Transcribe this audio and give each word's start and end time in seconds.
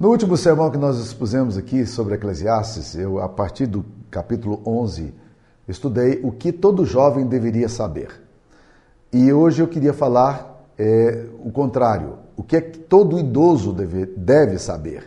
No 0.00 0.08
último 0.08 0.34
sermão 0.34 0.70
que 0.70 0.78
nós 0.78 0.96
expusemos 0.98 1.58
aqui 1.58 1.84
sobre 1.84 2.14
Eclesiastes, 2.14 2.94
eu, 2.94 3.18
a 3.18 3.28
partir 3.28 3.66
do 3.66 3.84
capítulo 4.10 4.62
11, 4.64 5.12
estudei 5.68 6.20
o 6.24 6.32
que 6.32 6.52
todo 6.52 6.86
jovem 6.86 7.26
deveria 7.26 7.68
saber. 7.68 8.08
E 9.12 9.30
hoje 9.30 9.60
eu 9.60 9.68
queria 9.68 9.92
falar 9.92 10.64
é, 10.78 11.26
o 11.44 11.52
contrário, 11.52 12.14
o 12.34 12.42
que 12.42 12.56
é 12.56 12.62
que 12.62 12.78
todo 12.78 13.18
idoso 13.18 13.74
deve, 13.74 14.06
deve 14.06 14.58
saber. 14.58 15.06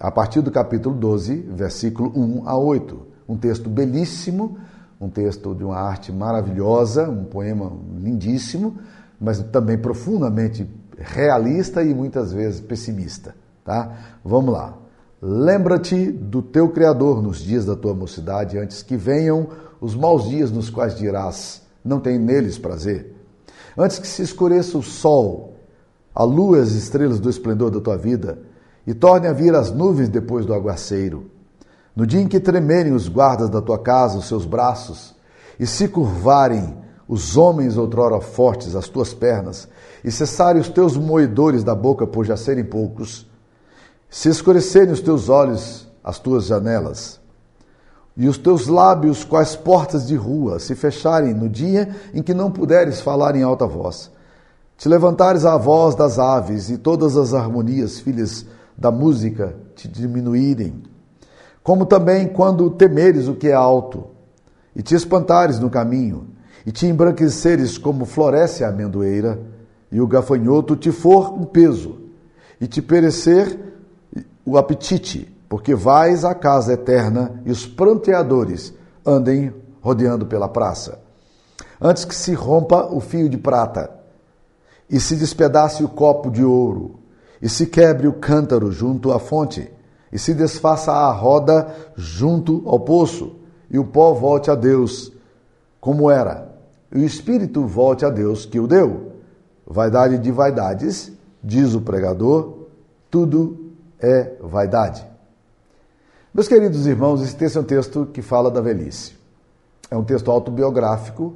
A 0.00 0.10
partir 0.10 0.40
do 0.40 0.50
capítulo 0.50 0.96
12, 0.96 1.36
versículo 1.52 2.12
1 2.16 2.48
a 2.48 2.58
8. 2.58 3.06
Um 3.28 3.36
texto 3.36 3.70
belíssimo, 3.70 4.58
um 5.00 5.08
texto 5.08 5.54
de 5.54 5.62
uma 5.62 5.76
arte 5.76 6.10
maravilhosa, 6.10 7.08
um 7.08 7.22
poema 7.22 7.70
lindíssimo, 8.00 8.78
mas 9.20 9.40
também 9.44 9.78
profundamente 9.78 10.68
realista 10.98 11.84
e 11.84 11.94
muitas 11.94 12.32
vezes 12.32 12.60
pessimista. 12.60 13.43
Tá? 13.64 14.18
Vamos 14.22 14.52
lá. 14.52 14.76
Lembra-te 15.22 16.12
do 16.12 16.42
teu 16.42 16.68
Criador 16.68 17.22
nos 17.22 17.38
dias 17.38 17.64
da 17.64 17.74
tua 17.74 17.94
mocidade, 17.94 18.58
antes 18.58 18.82
que 18.82 18.94
venham 18.94 19.48
os 19.80 19.94
maus 19.94 20.28
dias 20.28 20.50
nos 20.50 20.68
quais 20.68 20.94
dirás: 20.94 21.62
não 21.82 21.98
tem 21.98 22.18
neles 22.18 22.58
prazer. 22.58 23.14
Antes 23.76 23.98
que 23.98 24.06
se 24.06 24.22
escureça 24.22 24.76
o 24.76 24.82
sol, 24.82 25.54
a 26.14 26.22
lua 26.22 26.58
e 26.58 26.60
as 26.60 26.72
estrelas 26.72 27.18
do 27.18 27.30
esplendor 27.30 27.70
da 27.70 27.80
tua 27.80 27.96
vida, 27.96 28.38
e 28.86 28.92
torne 28.92 29.26
a 29.26 29.32
vir 29.32 29.54
as 29.54 29.72
nuvens 29.72 30.10
depois 30.10 30.44
do 30.44 30.52
aguaceiro. 30.52 31.30
No 31.96 32.06
dia 32.06 32.20
em 32.20 32.28
que 32.28 32.38
tremerem 32.38 32.92
os 32.92 33.08
guardas 33.08 33.48
da 33.48 33.62
tua 33.62 33.78
casa 33.78 34.18
os 34.18 34.28
seus 34.28 34.44
braços, 34.44 35.14
e 35.58 35.66
se 35.66 35.88
curvarem 35.88 36.76
os 37.08 37.36
homens 37.36 37.78
outrora 37.78 38.20
fortes 38.20 38.76
as 38.76 38.88
tuas 38.88 39.14
pernas, 39.14 39.68
e 40.04 40.10
cessarem 40.10 40.60
os 40.60 40.68
teus 40.68 40.96
moedores 40.96 41.64
da 41.64 41.74
boca 41.74 42.06
por 42.06 42.24
já 42.24 42.36
serem 42.36 42.64
poucos, 42.64 43.26
se 44.14 44.28
escurecerem 44.28 44.92
os 44.92 45.00
teus 45.00 45.28
olhos, 45.28 45.88
as 46.02 46.20
tuas 46.20 46.46
janelas, 46.46 47.18
e 48.16 48.28
os 48.28 48.38
teus 48.38 48.68
lábios, 48.68 49.24
quais 49.24 49.56
portas 49.56 50.06
de 50.06 50.14
rua, 50.14 50.60
se 50.60 50.76
fecharem 50.76 51.34
no 51.34 51.48
dia 51.48 51.88
em 52.14 52.22
que 52.22 52.32
não 52.32 52.48
puderes 52.48 53.00
falar 53.00 53.34
em 53.34 53.42
alta 53.42 53.66
voz, 53.66 54.12
te 54.78 54.88
levantares 54.88 55.44
a 55.44 55.56
voz 55.56 55.96
das 55.96 56.20
aves 56.20 56.70
e 56.70 56.78
todas 56.78 57.16
as 57.16 57.34
harmonias, 57.34 57.98
filhas 57.98 58.46
da 58.78 58.88
música, 58.92 59.56
te 59.74 59.88
diminuírem, 59.88 60.84
como 61.60 61.84
também 61.84 62.28
quando 62.28 62.70
temeres 62.70 63.26
o 63.26 63.34
que 63.34 63.48
é 63.48 63.52
alto, 63.52 64.04
e 64.76 64.80
te 64.80 64.94
espantares 64.94 65.58
no 65.58 65.68
caminho, 65.68 66.28
e 66.64 66.70
te 66.70 66.86
embranqueceres 66.86 67.76
como 67.76 68.04
floresce 68.04 68.62
a 68.62 68.68
amendoeira, 68.68 69.40
e 69.90 70.00
o 70.00 70.06
gafanhoto 70.06 70.76
te 70.76 70.92
for 70.92 71.34
um 71.34 71.44
peso, 71.44 71.96
e 72.60 72.68
te 72.68 72.80
perecer 72.80 73.73
o 74.44 74.58
apetite, 74.58 75.34
porque 75.48 75.74
vais 75.74 76.24
à 76.24 76.34
casa 76.34 76.72
eterna 76.72 77.40
e 77.44 77.50
os 77.50 77.66
pranteadores 77.66 78.74
andem 79.06 79.52
rodeando 79.80 80.26
pela 80.26 80.48
praça. 80.48 81.00
Antes 81.80 82.04
que 82.04 82.14
se 82.14 82.34
rompa 82.34 82.86
o 82.92 83.00
fio 83.00 83.28
de 83.28 83.36
prata, 83.36 83.90
e 84.88 85.00
se 85.00 85.16
despedace 85.16 85.82
o 85.82 85.88
copo 85.88 86.30
de 86.30 86.44
ouro, 86.44 87.00
e 87.40 87.48
se 87.48 87.66
quebre 87.66 88.06
o 88.06 88.12
cântaro 88.12 88.70
junto 88.70 89.12
à 89.12 89.18
fonte, 89.18 89.70
e 90.12 90.18
se 90.18 90.34
desfaça 90.34 90.92
a 90.92 91.10
roda 91.10 91.74
junto 91.96 92.62
ao 92.66 92.80
poço, 92.80 93.36
e 93.70 93.78
o 93.78 93.84
pó 93.84 94.12
volte 94.12 94.50
a 94.50 94.54
Deus, 94.54 95.12
como 95.80 96.10
era, 96.10 96.54
e 96.92 96.98
o 96.98 97.04
espírito 97.04 97.66
volte 97.66 98.04
a 98.04 98.10
Deus 98.10 98.46
que 98.46 98.60
o 98.60 98.66
deu. 98.66 99.12
Vaidade 99.66 100.18
de 100.18 100.30
vaidades, 100.30 101.12
diz 101.42 101.74
o 101.74 101.80
pregador, 101.80 102.66
tudo 103.10 103.63
é 104.04 104.36
vaidade. 104.40 105.04
Meus 106.32 106.46
queridos 106.46 106.86
irmãos, 106.86 107.22
esse 107.22 107.56
é 107.56 107.60
um 107.60 107.64
texto 107.64 108.06
que 108.06 108.20
fala 108.20 108.50
da 108.50 108.60
velhice. 108.60 109.14
É 109.90 109.96
um 109.96 110.04
texto 110.04 110.30
autobiográfico, 110.30 111.34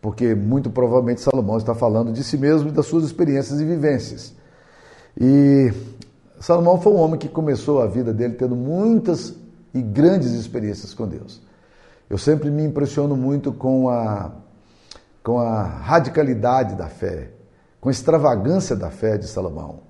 porque 0.00 0.34
muito 0.34 0.70
provavelmente 0.70 1.20
Salomão 1.20 1.58
está 1.58 1.74
falando 1.74 2.12
de 2.12 2.24
si 2.24 2.38
mesmo 2.38 2.68
e 2.68 2.72
das 2.72 2.86
suas 2.86 3.04
experiências 3.04 3.60
e 3.60 3.64
vivências. 3.64 4.34
E 5.20 5.72
Salomão 6.40 6.80
foi 6.80 6.92
um 6.92 6.96
homem 6.96 7.18
que 7.18 7.28
começou 7.28 7.82
a 7.82 7.86
vida 7.86 8.12
dele 8.12 8.34
tendo 8.34 8.56
muitas 8.56 9.34
e 9.74 9.82
grandes 9.82 10.32
experiências 10.32 10.94
com 10.94 11.06
Deus. 11.06 11.42
Eu 12.08 12.16
sempre 12.16 12.50
me 12.50 12.64
impressiono 12.64 13.16
muito 13.16 13.52
com 13.52 13.90
a, 13.90 14.32
com 15.22 15.38
a 15.40 15.62
radicalidade 15.62 16.74
da 16.74 16.86
fé, 16.86 17.32
com 17.80 17.90
a 17.90 17.92
extravagância 17.92 18.74
da 18.74 18.90
fé 18.90 19.18
de 19.18 19.26
Salomão. 19.26 19.87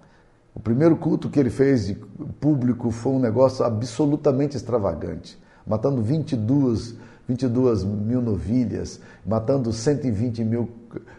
O 0.59 0.61
primeiro 0.61 0.97
culto 0.97 1.31
que 1.31 1.39
ele 1.39 1.51
fez 1.51 1.95
público 2.41 2.91
foi 2.91 3.13
um 3.13 3.21
negócio 3.21 3.65
absolutamente 3.65 4.57
extravagante, 4.57 5.39
matando 5.65 6.03
22, 6.03 6.97
22 7.29 7.85
mil 7.85 8.21
novilhas, 8.21 9.01
matando 9.25 9.73
120 9.73 10.43
mil 10.43 10.69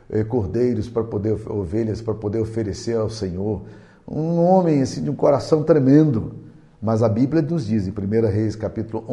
eh, 0.09 0.25
cordeiros 0.25 0.89
para 0.89 1.05
poder 1.05 1.39
ovelhas 1.50 2.01
para 2.01 2.13
poder 2.13 2.39
oferecer 2.39 2.97
ao 2.97 3.09
Senhor. 3.09 3.61
Um 4.05 4.44
homem 4.44 4.81
assim 4.81 5.01
de 5.01 5.09
um 5.09 5.16
coração 5.16 5.63
tremendo. 5.63 6.33
Mas 6.81 7.01
a 7.01 7.07
Bíblia 7.07 7.41
nos 7.41 7.66
diz 7.66 7.88
em 7.88 7.91
1 7.91 8.27
Reis 8.27 8.57
capítulo 8.57 9.06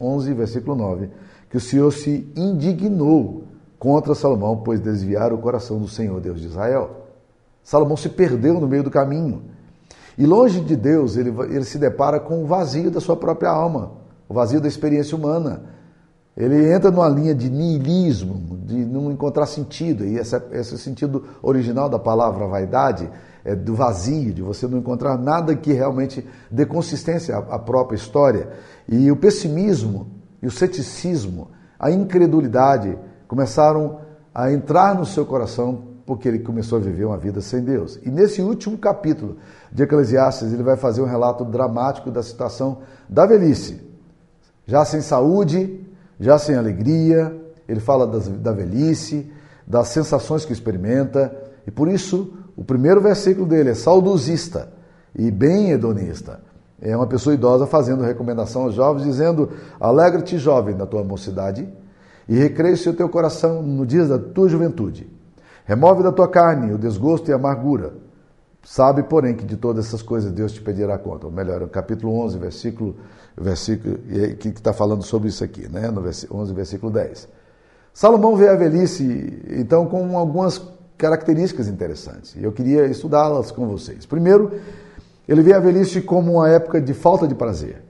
11, 0.00 0.34
versículo 0.34 0.74
9, 0.74 1.08
que 1.48 1.56
o 1.56 1.60
Senhor 1.60 1.92
se 1.92 2.28
indignou 2.34 3.44
contra 3.78 4.14
Salomão, 4.14 4.56
pois 4.56 4.80
desviaram 4.80 5.36
o 5.36 5.40
coração 5.40 5.78
do 5.78 5.86
Senhor, 5.86 6.20
Deus 6.20 6.40
de 6.40 6.48
Israel. 6.48 7.06
Salomão 7.62 7.96
se 7.96 8.08
perdeu 8.08 8.60
no 8.60 8.66
meio 8.66 8.82
do 8.82 8.90
caminho. 8.90 9.56
E 10.18 10.26
longe 10.26 10.60
de 10.60 10.74
Deus, 10.74 11.16
ele, 11.16 11.32
ele 11.48 11.64
se 11.64 11.78
depara 11.78 12.18
com 12.18 12.42
o 12.42 12.46
vazio 12.46 12.90
da 12.90 13.00
sua 13.00 13.16
própria 13.16 13.50
alma, 13.50 13.92
o 14.28 14.34
vazio 14.34 14.60
da 14.60 14.66
experiência 14.66 15.16
humana. 15.16 15.62
Ele 16.36 16.72
entra 16.72 16.90
numa 16.90 17.08
linha 17.08 17.32
de 17.32 17.48
niilismo, 17.48 18.58
de 18.64 18.84
não 18.84 19.12
encontrar 19.12 19.46
sentido. 19.46 20.04
E 20.04 20.18
esse, 20.18 20.36
esse 20.52 20.76
sentido 20.76 21.24
original 21.40 21.88
da 21.88 22.00
palavra 22.00 22.46
vaidade 22.48 23.08
é 23.44 23.54
do 23.54 23.76
vazio, 23.76 24.34
de 24.34 24.42
você 24.42 24.66
não 24.66 24.78
encontrar 24.78 25.16
nada 25.16 25.54
que 25.54 25.72
realmente 25.72 26.26
dê 26.50 26.66
consistência 26.66 27.36
à, 27.36 27.54
à 27.54 27.58
própria 27.58 27.96
história. 27.96 28.48
E 28.88 29.10
o 29.12 29.16
pessimismo 29.16 30.08
e 30.42 30.46
o 30.48 30.50
ceticismo, 30.50 31.48
a 31.78 31.92
incredulidade 31.92 32.98
começaram 33.28 34.00
a 34.34 34.52
entrar 34.52 34.96
no 34.96 35.06
seu 35.06 35.24
coração 35.24 35.87
porque 36.08 36.26
ele 36.26 36.38
começou 36.38 36.78
a 36.78 36.80
viver 36.80 37.04
uma 37.04 37.18
vida 37.18 37.42
sem 37.42 37.62
Deus. 37.62 38.00
E 38.02 38.08
nesse 38.08 38.40
último 38.40 38.78
capítulo 38.78 39.36
de 39.70 39.82
Eclesiastes, 39.82 40.54
ele 40.54 40.62
vai 40.62 40.74
fazer 40.74 41.02
um 41.02 41.04
relato 41.04 41.44
dramático 41.44 42.10
da 42.10 42.22
situação 42.22 42.78
da 43.06 43.26
velhice. 43.26 43.78
Já 44.66 44.86
sem 44.86 45.02
saúde, 45.02 45.86
já 46.18 46.38
sem 46.38 46.56
alegria, 46.56 47.38
ele 47.68 47.78
fala 47.78 48.06
das, 48.06 48.26
da 48.26 48.52
velhice, 48.52 49.30
das 49.66 49.88
sensações 49.88 50.46
que 50.46 50.52
experimenta, 50.54 51.30
e 51.66 51.70
por 51.70 51.88
isso 51.88 52.32
o 52.56 52.64
primeiro 52.64 53.02
versículo 53.02 53.46
dele 53.46 53.68
é 53.68 53.74
saudosista 53.74 54.72
e 55.14 55.30
bem 55.30 55.72
hedonista. 55.72 56.40
É 56.80 56.96
uma 56.96 57.06
pessoa 57.06 57.34
idosa 57.34 57.66
fazendo 57.66 58.02
recomendação 58.02 58.62
aos 58.62 58.72
jovens, 58.72 59.04
dizendo: 59.04 59.50
Alegra-te, 59.78 60.38
jovem, 60.38 60.74
na 60.74 60.86
tua 60.86 61.04
mocidade, 61.04 61.68
e 62.26 62.34
recreia-se 62.34 62.88
o 62.88 62.94
teu 62.94 63.10
coração 63.10 63.62
no 63.62 63.84
dia 63.84 64.06
da 64.06 64.18
tua 64.18 64.48
juventude 64.48 65.17
Remove 65.68 66.02
da 66.02 66.10
tua 66.10 66.26
carne 66.26 66.72
o 66.72 66.78
desgosto 66.78 67.28
e 67.28 67.32
a 67.32 67.36
amargura. 67.36 67.92
Sabe, 68.64 69.02
porém, 69.02 69.34
que 69.34 69.44
de 69.44 69.54
todas 69.54 69.86
essas 69.86 70.00
coisas 70.00 70.32
Deus 70.32 70.50
te 70.50 70.62
pedirá 70.62 70.96
conta. 70.96 71.26
Ou 71.26 71.32
melhor, 71.32 71.62
o 71.62 71.68
capítulo 71.68 72.18
11, 72.24 72.38
versículo, 72.38 72.96
versículo 73.36 73.98
que 74.38 74.48
está 74.48 74.72
falando 74.72 75.02
sobre 75.02 75.28
isso 75.28 75.44
aqui, 75.44 75.68
né? 75.68 75.90
no 75.90 76.00
11, 76.00 76.54
versículo 76.54 76.90
10. 76.90 77.28
Salomão 77.92 78.34
vê 78.34 78.48
a 78.48 78.54
velhice, 78.54 79.42
então, 79.50 79.84
com 79.84 80.16
algumas 80.16 80.58
características 80.96 81.68
interessantes. 81.68 82.34
E 82.34 82.42
eu 82.42 82.50
queria 82.50 82.86
estudá-las 82.86 83.50
com 83.50 83.68
vocês. 83.68 84.06
Primeiro, 84.06 84.52
ele 85.28 85.42
vê 85.42 85.52
a 85.52 85.60
velhice 85.60 86.00
como 86.00 86.36
uma 86.36 86.48
época 86.48 86.80
de 86.80 86.94
falta 86.94 87.28
de 87.28 87.34
prazer. 87.34 87.82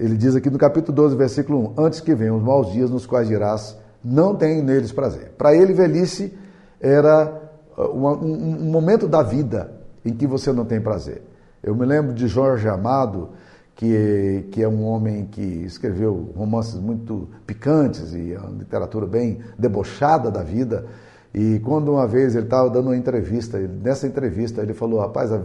Ele 0.00 0.16
diz 0.16 0.34
aqui 0.34 0.48
no 0.48 0.56
capítulo 0.56 0.96
12, 0.96 1.16
versículo 1.16 1.74
1: 1.78 1.84
Antes 1.84 2.00
que 2.00 2.14
venham 2.14 2.38
os 2.38 2.42
maus 2.42 2.72
dias 2.72 2.88
nos 2.88 3.04
quais 3.04 3.28
dirás, 3.28 3.76
não 4.02 4.34
tenho 4.34 4.64
neles 4.64 4.90
prazer. 4.90 5.32
Para 5.36 5.54
ele, 5.54 5.74
velhice 5.74 6.47
era 6.80 7.50
um, 7.76 8.06
um, 8.06 8.70
momento 8.70 9.06
da 9.08 9.22
vida 9.22 9.72
em 10.04 10.12
que 10.12 10.26
você 10.26 10.52
não 10.52 10.64
tem 10.64 10.80
prazer. 10.80 11.22
Eu 11.62 11.74
me 11.74 11.84
lembro 11.84 12.12
de 12.12 12.28
Jorge 12.28 12.68
Amado, 12.68 13.30
que, 13.74 14.48
que 14.50 14.62
é 14.62 14.68
um 14.68 14.84
homem 14.84 15.26
que 15.26 15.40
escreveu 15.40 16.32
romances 16.36 16.80
muito 16.80 17.28
picantes 17.46 18.12
e 18.12 18.34
uma 18.36 18.50
literatura 18.50 19.06
bem 19.06 19.40
debochada 19.56 20.30
da 20.30 20.42
vida. 20.42 20.86
E 21.32 21.60
quando 21.60 21.92
uma 21.92 22.06
vez 22.06 22.34
ele 22.34 22.46
estava 22.46 22.68
dando 22.70 22.86
uma 22.86 22.96
entrevista, 22.96 23.58
nessa 23.58 24.06
entrevista 24.06 24.62
ele 24.62 24.74
falou: 24.74 24.98
rapaz, 24.98 25.32
a, 25.32 25.40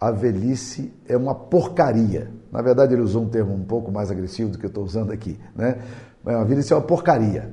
a 0.00 0.10
velhice 0.10 0.92
é 1.06 1.16
uma 1.16 1.34
porcaria. 1.34 2.30
Na 2.50 2.62
verdade, 2.62 2.94
ele 2.94 3.02
usou 3.02 3.22
um 3.22 3.28
termo 3.28 3.54
um 3.54 3.64
pouco 3.64 3.92
mais 3.92 4.10
agressivo 4.10 4.50
do 4.50 4.58
que 4.58 4.66
eu 4.66 4.68
estou 4.68 4.82
usando 4.82 5.12
aqui. 5.12 5.38
Né? 5.54 5.78
A 6.24 6.42
velhice 6.42 6.72
é 6.72 6.76
uma 6.76 6.82
porcaria. 6.82 7.52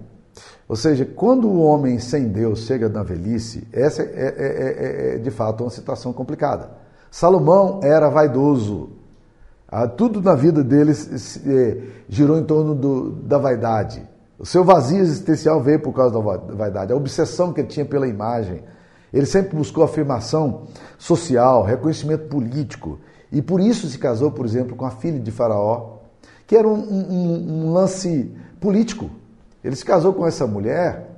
Ou 0.67 0.75
seja, 0.75 1.05
quando 1.05 1.47
o 1.47 1.61
homem 1.61 1.99
sem 1.99 2.27
Deus 2.27 2.59
chega 2.61 2.89
na 2.89 3.03
velhice, 3.03 3.67
essa 3.71 4.01
é, 4.01 4.05
é, 4.05 4.09
é, 4.09 5.13
é, 5.13 5.15
é 5.15 5.17
de 5.17 5.31
fato 5.31 5.63
uma 5.63 5.69
situação 5.69 6.11
complicada. 6.13 6.69
Salomão 7.09 7.79
era 7.81 8.09
vaidoso, 8.09 8.89
Ah, 9.69 9.87
tudo 9.87 10.21
na 10.21 10.33
vida 10.33 10.63
dele 10.63 10.93
eh, 10.93 11.77
girou 12.07 12.37
em 12.37 12.43
torno 12.45 12.73
do, 12.73 13.11
da 13.11 13.37
vaidade. 13.37 14.01
O 14.39 14.45
seu 14.45 14.63
vazio 14.63 14.99
existencial 14.99 15.61
veio 15.61 15.81
por 15.81 15.93
causa 15.93 16.13
da 16.13 16.55
vaidade, 16.55 16.93
a 16.93 16.95
obsessão 16.95 17.51
que 17.51 17.61
ele 17.61 17.67
tinha 17.67 17.85
pela 17.85 18.07
imagem. 18.07 18.63
Ele 19.11 19.25
sempre 19.25 19.57
buscou 19.57 19.83
afirmação 19.83 20.67
social, 20.97 21.63
reconhecimento 21.63 22.29
político. 22.29 22.99
E 23.31 23.41
por 23.41 23.59
isso 23.59 23.87
se 23.87 23.97
casou, 23.97 24.31
por 24.31 24.45
exemplo, 24.45 24.75
com 24.75 24.85
a 24.85 24.91
filha 24.91 25.19
de 25.19 25.31
Faraó, 25.31 25.97
que 26.45 26.55
era 26.55 26.67
um, 26.67 26.73
um, 26.73 27.65
um 27.65 27.73
lance 27.73 28.31
político. 28.61 29.09
Ele 29.67 29.75
se 29.75 29.83
casou 29.83 30.13
com 30.13 30.25
essa 30.25 30.47
mulher 30.47 31.09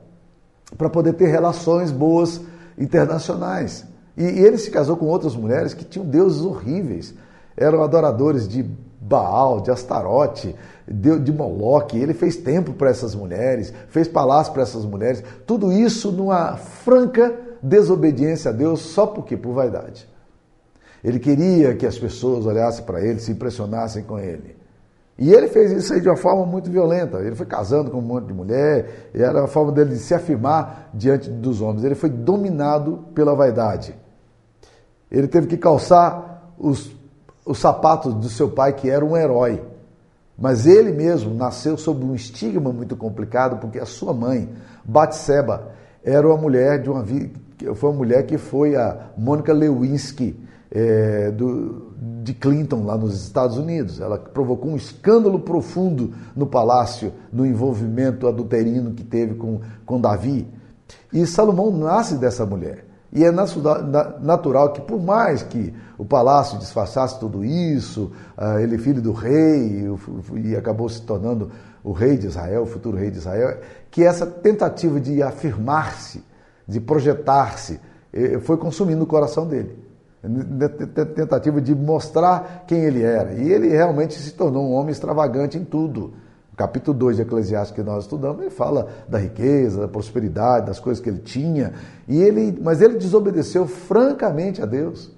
para 0.75 0.90
poder 0.90 1.13
ter 1.13 1.28
relações 1.28 1.92
boas 1.92 2.42
internacionais. 2.80 3.86
E, 4.18 4.24
e 4.24 4.40
ele 4.40 4.57
se 4.57 4.72
casou 4.72 4.98
com 4.98 5.06
outras 5.06 5.36
mulheres 5.36 5.75
que 5.75 5.86
tinham 5.86 6.04
deuses 6.04 6.42
horríveis. 6.42 7.13
Eram 7.56 7.84
adoradores 7.84 8.48
de 8.48 8.66
Baal, 9.00 9.62
de 9.62 9.69
Astarote, 9.69 10.56
de, 10.88 11.19
de 11.19 11.31
Moloque. 11.31 12.00
Ele 12.00 12.16
fez 12.16 12.38
tempo 12.38 12.74
para 12.74 12.90
essas 12.90 13.13
mulheres, 13.13 13.72
fez 13.90 14.07
palácio 14.07 14.51
para 14.51 14.63
essas 14.63 14.84
mulheres. 14.84 15.24
Tudo 15.46 15.72
isso 15.72 16.12
numa 16.12 16.57
franca 16.57 17.31
desobediência 17.62 18.50
a 18.50 18.51
Deus, 18.51 18.80
só 18.80 19.06
porque 19.06 19.38
por 19.38 19.54
vaidade. 19.54 20.10
Ele 21.04 21.19
queria 21.19 21.75
que 21.75 21.86
as 21.86 22.00
pessoas 22.00 22.48
olhassem 22.48 22.84
para 22.84 23.00
ele, 23.00 23.19
se 23.19 23.31
impressionassem 23.31 24.01
com 24.01 24.18
ele. 24.18 24.59
E 25.19 25.33
ele 25.33 25.50
fez 25.50 25.69
isso 25.74 25.94
aí 25.94 26.00
de 26.00 26.07
uma 26.07 26.16
forma 26.16 26.45
muito 26.45 26.71
violenta. 26.71 27.18
Ele 27.18 27.36
foi 27.36 27.45
casando 27.45 27.92
com 27.92 27.98
um 27.98 28.01
monte 28.01 28.27
de 28.27 28.33
mulher, 28.33 29.10
e 29.13 29.21
era 29.21 29.44
a 29.44 29.48
forma 29.48 29.69
dele 29.69 29.89
de 29.89 30.00
se 30.00 30.13
afirmar 30.13 30.89
diante 30.94 31.30
dos 31.30 31.62
homens. 31.62 31.83
Ele 31.83 31.94
foi 31.94 32.10
dominado 32.10 33.04
pela 33.13 33.36
vaidade. 33.36 33.94
Ele 35.12 35.27
teve 35.27 35.48
que 35.48 35.57
calçar 35.57 36.54
os, 36.57 36.89
os 37.45 37.57
sapatos 37.57 38.13
do 38.13 38.30
seu 38.30 38.50
pai, 38.50 38.71
que 38.71 38.89
era 38.89 39.04
um 39.04 39.18
herói. 39.18 39.62
Mas 40.38 40.66
ele 40.66 40.94
mesmo 40.94 41.33
nasceu 41.33 41.77
sob 41.77 42.06
um 42.06 42.15
estigma 42.15 42.72
muito 42.72 42.95
complicado, 42.95 43.60
porque 43.60 43.77
a 43.77 43.86
sua 43.86 44.13
mãe, 44.13 44.50
Batseba, 44.86 45.74
era 46.01 46.25
uma 46.25 46.38
mulher 46.38 46.81
de 46.81 46.89
uma 46.89 47.04
foi 47.75 47.89
uma 47.89 47.98
mulher 47.98 48.25
que 48.25 48.38
foi 48.38 48.77
a 48.77 49.10
Mônica 49.18 49.51
Lewinsky 49.51 50.48
é, 50.71 51.31
do, 51.31 51.94
de 52.24 52.33
Clinton 52.33 52.86
lá 52.86 52.98
nos 52.98 53.21
Estados 53.21 53.57
Unidos. 53.57 54.00
Ela 54.00 54.18
provocou 54.18 54.71
um 54.71 54.75
escândalo 54.75 55.39
profundo 55.39 56.13
no 56.36 56.45
palácio, 56.45 57.13
no 57.31 57.45
envolvimento 57.45 58.27
adulterino 58.27 58.94
que 58.94 59.04
teve 59.04 59.36
com, 59.36 59.62
com 59.86 60.00
Davi. 60.00 60.48
E 61.12 61.25
Salomão 61.25 61.71
nasce 61.71 62.16
dessa 62.16 62.45
mulher. 62.45 62.86
E 63.12 63.24
é 63.25 63.31
natural 63.31 64.71
que, 64.71 64.81
por 64.81 65.01
mais 65.01 65.42
que 65.42 65.74
o 65.98 66.06
palácio 66.06 66.60
disfarçasse 66.60 67.19
tudo 67.19 67.44
isso, 67.44 68.12
ah, 68.38 68.62
ele 68.62 68.75
é 68.75 68.77
filho 68.77 69.01
do 69.01 69.12
rei 69.12 69.88
e 70.36 70.56
acabou 70.56 70.88
se 70.88 71.01
tornando 71.01 71.50
o 71.83 71.92
rei 71.92 72.18
de 72.18 72.27
Israel, 72.27 72.63
o 72.63 72.65
futuro 72.68 72.98
rei 72.98 73.10
de 73.10 73.18
Israel, 73.18 73.57
que 73.89 74.04
essa 74.04 74.27
tentativa 74.27 75.00
de 75.00 75.24
afirmar-se, 75.24 76.24
de 76.68 76.80
projetar-se, 76.80 77.80
eh, 78.13 78.38
foi 78.39 78.57
consumindo 78.57 79.04
o 79.04 79.07
coração 79.07 79.48
dele. 79.48 79.88
Tentativa 81.16 81.62
de 81.62 81.74
mostrar 81.74 82.66
quem 82.68 82.80
ele 82.80 83.01
era. 83.01 83.33
E 83.33 83.51
ele 83.51 83.69
realmente 83.69 84.16
se 84.16 84.31
tornou 84.33 84.69
um 84.69 84.74
homem 84.74 84.92
extravagante 84.92 85.57
em 85.57 85.63
tudo 85.63 86.13
capítulo 86.60 86.98
2 86.98 87.16
de 87.16 87.21
Eclesiastes 87.21 87.74
que 87.74 87.81
nós 87.81 88.04
estudamos, 88.04 88.42
ele 88.42 88.50
fala 88.50 88.89
da 89.07 89.18
riqueza, 89.18 89.80
da 89.80 89.88
prosperidade, 89.88 90.66
das 90.66 90.77
coisas 90.77 91.01
que 91.01 91.10
ele 91.10 91.19
tinha, 91.19 91.71
e 92.06 92.21
ele, 92.21 92.60
mas 92.62 92.81
ele 92.81 92.98
desobedeceu 92.98 93.66
francamente 93.66 94.62
a 94.62 94.66
Deus. 94.66 95.10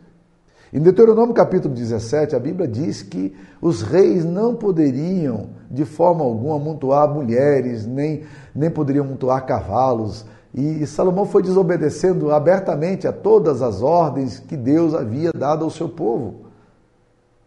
Em 0.72 0.80
Deuteronômio 0.80 1.34
capítulo 1.34 1.74
17, 1.74 2.36
a 2.36 2.40
Bíblia 2.40 2.68
diz 2.68 3.02
que 3.02 3.36
os 3.60 3.82
reis 3.82 4.24
não 4.24 4.54
poderiam, 4.54 5.50
de 5.70 5.84
forma 5.84 6.24
alguma, 6.24 6.58
amontoar 6.58 7.12
mulheres, 7.12 7.88
nem, 7.88 8.22
nem 8.54 8.70
poderiam 8.70 9.04
amontoar 9.04 9.44
cavalos. 9.44 10.24
E 10.54 10.86
Salomão 10.86 11.26
foi 11.26 11.42
desobedecendo 11.42 12.32
abertamente 12.32 13.08
a 13.08 13.14
todas 13.14 13.62
as 13.62 13.82
ordens 13.82 14.40
que 14.40 14.58
Deus 14.58 14.94
havia 14.94 15.32
dado 15.32 15.64
ao 15.64 15.72
seu 15.72 15.88
povo. 15.88 16.48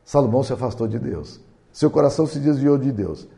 Salomão 0.04 0.42
se 0.42 0.52
afastou 0.52 0.88
de 0.88 0.98
Deus. 0.98 1.40
Seu 1.70 1.90
coração 1.90 2.26
se 2.26 2.38
desviou 2.38 2.78
de 2.78 2.90
Deus. 2.90 3.28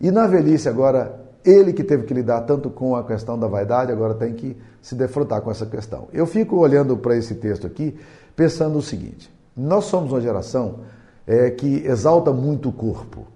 E 0.00 0.10
na 0.10 0.26
velhice, 0.26 0.68
agora, 0.68 1.20
ele 1.44 1.72
que 1.72 1.82
teve 1.82 2.04
que 2.04 2.14
lidar 2.14 2.42
tanto 2.42 2.70
com 2.70 2.94
a 2.94 3.02
questão 3.02 3.38
da 3.38 3.48
vaidade, 3.48 3.90
agora 3.90 4.14
tem 4.14 4.34
que 4.34 4.56
se 4.80 4.94
defrontar 4.94 5.40
com 5.40 5.50
essa 5.50 5.66
questão. 5.66 6.06
Eu 6.12 6.26
fico 6.26 6.56
olhando 6.56 6.96
para 6.96 7.16
esse 7.16 7.34
texto 7.34 7.66
aqui, 7.66 7.98
pensando 8.36 8.78
o 8.78 8.82
seguinte: 8.82 9.32
nós 9.56 9.86
somos 9.86 10.12
uma 10.12 10.20
geração 10.20 10.80
é, 11.26 11.50
que 11.50 11.84
exalta 11.84 12.32
muito 12.32 12.68
o 12.68 12.72
corpo. 12.72 13.26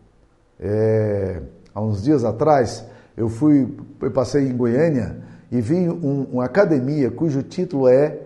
É, 0.61 1.41
há 1.75 1.81
uns 1.81 2.03
dias 2.03 2.25
atrás, 2.25 2.85
eu 3.17 3.29
fui, 3.29 3.77
eu 4.01 4.11
passei 4.13 4.49
em 4.49 4.57
Goiânia 4.57 5.32
e 5.53 5.61
vi 5.61 5.87
um, 5.87 6.27
uma 6.33 6.47
academia 6.47 7.11
cujo 7.11 7.43
título 7.43 7.87
é, 7.87 8.19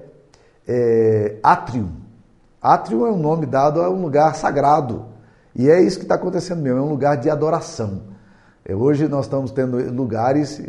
é 0.66 1.38
Atrium. 1.42 1.90
Atrium 2.62 3.04
é 3.04 3.10
um 3.10 3.18
nome 3.18 3.46
dado 3.46 3.82
a 3.82 3.90
um 3.90 4.00
lugar 4.00 4.36
sagrado. 4.36 5.06
E 5.52 5.68
é 5.68 5.82
isso 5.82 5.98
que 5.98 6.04
está 6.04 6.14
acontecendo 6.14 6.62
mesmo, 6.62 6.78
é 6.78 6.82
um 6.82 6.88
lugar 6.88 7.16
de 7.16 7.28
adoração. 7.28 8.02
É, 8.64 8.76
hoje 8.76 9.08
nós 9.08 9.24
estamos 9.24 9.50
tendo 9.50 9.76
lugares, 9.92 10.62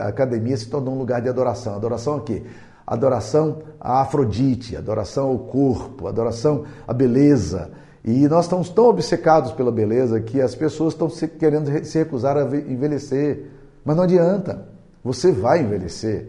a 0.00 0.08
academia 0.08 0.56
se 0.56 0.70
tornou 0.70 0.94
um 0.94 0.98
lugar 0.98 1.20
de 1.20 1.28
adoração. 1.28 1.74
Adoração 1.74 2.16
a 2.16 2.20
quê? 2.22 2.42
Adoração 2.86 3.58
a 3.78 4.00
Afrodite, 4.00 4.76
adoração 4.76 5.28
ao 5.28 5.38
corpo, 5.38 6.06
adoração 6.06 6.64
à 6.86 6.94
beleza. 6.94 7.70
E 8.02 8.26
nós 8.28 8.46
estamos 8.46 8.70
tão 8.70 8.86
obcecados 8.86 9.52
pela 9.52 9.70
beleza 9.70 10.18
que 10.22 10.40
as 10.40 10.54
pessoas 10.54 10.94
estão 10.94 11.08
querendo 11.38 11.84
se 11.84 11.98
recusar 11.98 12.38
a 12.38 12.44
envelhecer. 12.44 13.50
Mas 13.84 13.94
não 13.94 14.04
adianta, 14.04 14.77
você 15.08 15.32
vai 15.32 15.62
envelhecer. 15.62 16.28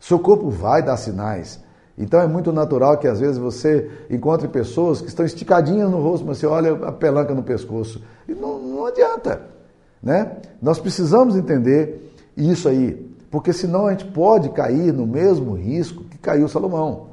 Seu 0.00 0.18
corpo 0.18 0.48
vai 0.48 0.82
dar 0.82 0.96
sinais. 0.96 1.60
Então 1.96 2.20
é 2.20 2.26
muito 2.26 2.50
natural 2.52 2.96
que 2.96 3.06
às 3.06 3.20
vezes 3.20 3.36
você 3.36 3.90
encontre 4.08 4.48
pessoas 4.48 5.02
que 5.02 5.08
estão 5.08 5.26
esticadinhas 5.26 5.90
no 5.90 6.00
rosto, 6.00 6.26
mas 6.26 6.38
você 6.38 6.46
olha 6.46 6.72
a 6.86 6.92
pelanca 6.92 7.34
no 7.34 7.42
pescoço. 7.42 8.02
E 8.26 8.32
não, 8.32 8.58
não 8.58 8.86
adianta. 8.86 9.42
Né? 10.02 10.38
Nós 10.62 10.78
precisamos 10.78 11.36
entender 11.36 12.14
isso 12.34 12.66
aí, 12.68 12.94
porque 13.30 13.52
senão 13.52 13.86
a 13.86 13.90
gente 13.90 14.06
pode 14.06 14.48
cair 14.50 14.90
no 14.90 15.06
mesmo 15.06 15.52
risco 15.52 16.04
que 16.04 16.16
caiu 16.16 16.48
Salomão. 16.48 17.08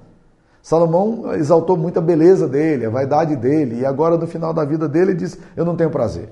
Salomão 0.61 1.33
exaltou 1.33 1.75
muito 1.75 1.99
a 1.99 2.01
beleza 2.01 2.47
dele, 2.47 2.85
a 2.85 2.89
vaidade 2.89 3.35
dele, 3.35 3.81
e 3.81 3.85
agora 3.85 4.17
no 4.17 4.27
final 4.27 4.53
da 4.53 4.63
vida 4.63 4.87
dele 4.87 5.11
ele 5.11 5.19
diz: 5.19 5.37
Eu 5.57 5.65
não 5.65 5.75
tenho 5.75 5.89
prazer. 5.89 6.29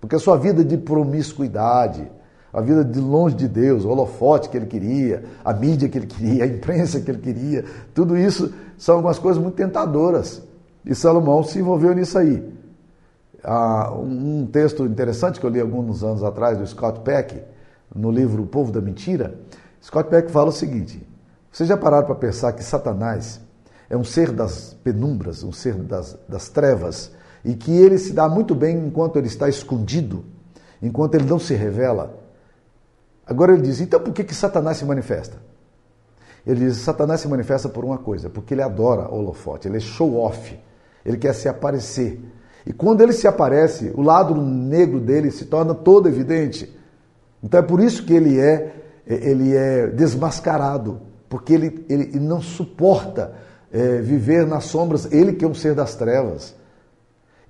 Porque 0.00 0.14
a 0.14 0.18
sua 0.18 0.36
vida 0.36 0.64
de 0.64 0.76
promiscuidade, 0.76 2.08
a 2.52 2.60
vida 2.60 2.84
de 2.84 2.98
longe 2.98 3.34
de 3.34 3.46
Deus, 3.46 3.84
o 3.84 3.88
holofote 3.88 4.48
que 4.48 4.56
ele 4.56 4.66
queria, 4.66 5.24
a 5.44 5.52
mídia 5.52 5.88
que 5.88 5.98
ele 5.98 6.06
queria, 6.06 6.44
a 6.44 6.46
imprensa 6.46 7.00
que 7.00 7.10
ele 7.10 7.18
queria, 7.18 7.64
tudo 7.94 8.16
isso 8.16 8.52
são 8.76 8.96
algumas 8.96 9.18
coisas 9.18 9.42
muito 9.42 9.54
tentadoras. 9.54 10.42
E 10.84 10.94
Salomão 10.94 11.42
se 11.42 11.58
envolveu 11.58 11.94
nisso 11.94 12.16
aí. 12.18 12.42
Ah, 13.44 13.92
um 13.92 14.46
texto 14.46 14.84
interessante 14.84 15.38
que 15.38 15.46
eu 15.46 15.50
li 15.50 15.60
alguns 15.60 16.02
anos 16.02 16.24
atrás 16.24 16.58
do 16.58 16.66
Scott 16.66 17.00
Peck, 17.00 17.40
no 17.94 18.10
livro 18.10 18.42
O 18.42 18.46
Povo 18.46 18.72
da 18.72 18.80
Mentira, 18.80 19.38
Scott 19.82 20.08
Peck 20.08 20.30
fala 20.30 20.48
o 20.48 20.52
seguinte: 20.52 21.06
vocês 21.52 21.68
já 21.68 21.76
pararam 21.76 22.06
para 22.06 22.14
pensar 22.14 22.52
que 22.52 22.64
Satanás 22.64 23.40
é 23.88 23.96
um 23.96 24.04
ser 24.04 24.32
das 24.32 24.74
penumbras, 24.82 25.42
um 25.42 25.52
ser 25.52 25.74
das, 25.74 26.18
das 26.28 26.48
trevas, 26.48 27.12
e 27.44 27.54
que 27.54 27.70
ele 27.70 27.98
se 27.98 28.12
dá 28.12 28.28
muito 28.28 28.54
bem 28.54 28.78
enquanto 28.78 29.16
ele 29.16 29.28
está 29.28 29.48
escondido, 29.48 30.24
enquanto 30.82 31.14
ele 31.14 31.24
não 31.24 31.38
se 31.38 31.54
revela? 31.54 32.27
Agora 33.28 33.52
ele 33.52 33.62
diz: 33.62 33.80
então 33.80 34.00
por 34.00 34.12
que, 34.12 34.24
que 34.24 34.34
Satanás 34.34 34.78
se 34.78 34.84
manifesta? 34.84 35.36
Ele 36.46 36.66
diz: 36.66 36.78
Satanás 36.78 37.20
se 37.20 37.28
manifesta 37.28 37.68
por 37.68 37.84
uma 37.84 37.98
coisa, 37.98 38.30
porque 38.30 38.54
ele 38.54 38.62
adora 38.62 39.08
holofote, 39.08 39.68
ele 39.68 39.76
é 39.76 39.80
show 39.80 40.16
off, 40.16 40.58
ele 41.04 41.18
quer 41.18 41.34
se 41.34 41.48
aparecer. 41.48 42.20
E 42.66 42.72
quando 42.72 43.02
ele 43.02 43.12
se 43.12 43.28
aparece, 43.28 43.92
o 43.94 44.02
lado 44.02 44.34
negro 44.34 44.98
dele 44.98 45.30
se 45.30 45.44
torna 45.44 45.74
todo 45.74 46.08
evidente. 46.08 46.74
Então 47.42 47.60
é 47.60 47.62
por 47.62 47.80
isso 47.80 48.04
que 48.04 48.12
ele 48.12 48.40
é, 48.40 48.74
ele 49.06 49.54
é 49.56 49.86
desmascarado, 49.88 51.00
porque 51.28 51.52
ele, 51.52 51.84
ele 51.88 52.18
não 52.18 52.40
suporta 52.40 53.34
é, 53.70 53.98
viver 53.98 54.46
nas 54.46 54.64
sombras, 54.64 55.10
ele 55.12 55.34
que 55.34 55.44
é 55.44 55.48
um 55.48 55.54
ser 55.54 55.74
das 55.74 55.94
trevas. 55.94 56.54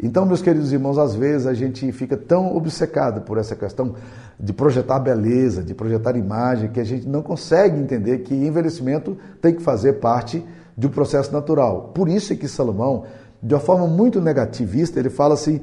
Então, 0.01 0.25
meus 0.25 0.41
queridos 0.41 0.73
irmãos, 0.73 0.97
às 0.97 1.15
vezes 1.15 1.47
a 1.47 1.55
gente 1.55 1.91
fica 1.91 2.17
tão 2.17 2.57
obcecado 2.57 3.23
por 3.23 3.37
essa 3.37 3.57
questão 3.57 3.95
de 4.39 4.53
projetar 4.53 5.01
beleza, 5.01 5.63
de 5.63 5.75
projetar 5.75 6.17
imagem, 6.17 6.71
que 6.71 6.79
a 6.79 6.85
gente 6.85 7.09
não 7.09 7.21
consegue 7.21 7.81
entender 7.81 8.19
que 8.19 8.35
envelhecimento 8.35 9.17
tem 9.43 9.55
que 9.55 9.63
fazer 9.63 9.95
parte 9.95 10.45
de 10.77 10.87
um 10.87 10.91
processo 10.91 11.33
natural. 11.33 11.91
Por 11.93 12.09
isso 12.09 12.33
é 12.33 12.37
que 12.37 12.47
Salomão 12.47 13.07
de 13.43 13.55
uma 13.55 13.61
forma 13.61 13.87
muito 13.87 14.21
negativista, 14.21 14.99
ele 14.99 15.11
fala 15.11 15.35
assim: 15.35 15.61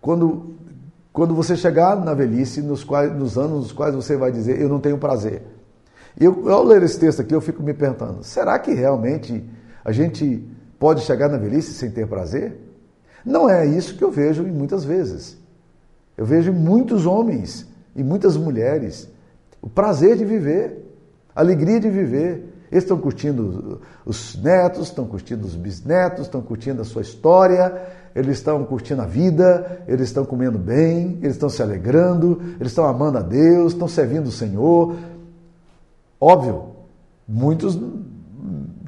quando, 0.00 0.54
quando 1.12 1.34
você 1.34 1.56
chegar 1.56 1.96
na 1.96 2.14
velhice, 2.14 2.62
nos, 2.62 2.82
quais, 2.82 3.14
nos 3.14 3.36
anos 3.36 3.58
nos 3.58 3.72
quais 3.72 3.94
você 3.94 4.16
vai 4.16 4.32
dizer, 4.32 4.60
eu 4.60 4.68
não 4.68 4.80
tenho 4.80 4.98
prazer. 4.98 5.42
Eu, 6.18 6.48
ao 6.50 6.64
ler 6.64 6.82
esse 6.82 6.98
texto 6.98 7.20
aqui, 7.20 7.34
eu 7.34 7.40
fico 7.40 7.62
me 7.62 7.74
perguntando: 7.74 8.24
será 8.24 8.58
que 8.58 8.72
realmente 8.72 9.44
a 9.84 9.92
gente 9.92 10.46
pode 10.78 11.02
chegar 11.02 11.28
na 11.28 11.36
velhice 11.36 11.72
sem 11.74 11.90
ter 11.90 12.06
prazer? 12.06 12.65
Não 13.26 13.50
é 13.50 13.66
isso 13.66 13.96
que 13.96 14.04
eu 14.04 14.10
vejo 14.12 14.44
em 14.44 14.52
muitas 14.52 14.84
vezes. 14.84 15.36
Eu 16.16 16.24
vejo 16.24 16.52
muitos 16.52 17.04
homens 17.04 17.66
e 17.96 18.04
muitas 18.04 18.36
mulheres 18.36 19.10
o 19.60 19.68
prazer 19.68 20.16
de 20.16 20.24
viver, 20.24 20.84
a 21.34 21.40
alegria 21.40 21.80
de 21.80 21.90
viver. 21.90 22.54
Eles 22.70 22.84
estão 22.84 22.98
curtindo 22.98 23.80
os 24.04 24.40
netos, 24.40 24.88
estão 24.88 25.06
curtindo 25.06 25.44
os 25.44 25.56
bisnetos, 25.56 26.26
estão 26.26 26.40
curtindo 26.40 26.82
a 26.82 26.84
sua 26.84 27.02
história, 27.02 27.82
eles 28.14 28.38
estão 28.38 28.64
curtindo 28.64 29.02
a 29.02 29.06
vida, 29.06 29.82
eles 29.88 30.08
estão 30.08 30.24
comendo 30.24 30.58
bem, 30.58 31.18
eles 31.20 31.34
estão 31.34 31.48
se 31.48 31.60
alegrando, 31.62 32.40
eles 32.60 32.72
estão 32.72 32.86
amando 32.86 33.18
a 33.18 33.22
Deus, 33.22 33.72
estão 33.72 33.88
servindo 33.88 34.28
o 34.28 34.32
Senhor. 34.32 34.96
Óbvio, 36.20 36.76
muitos 37.26 37.76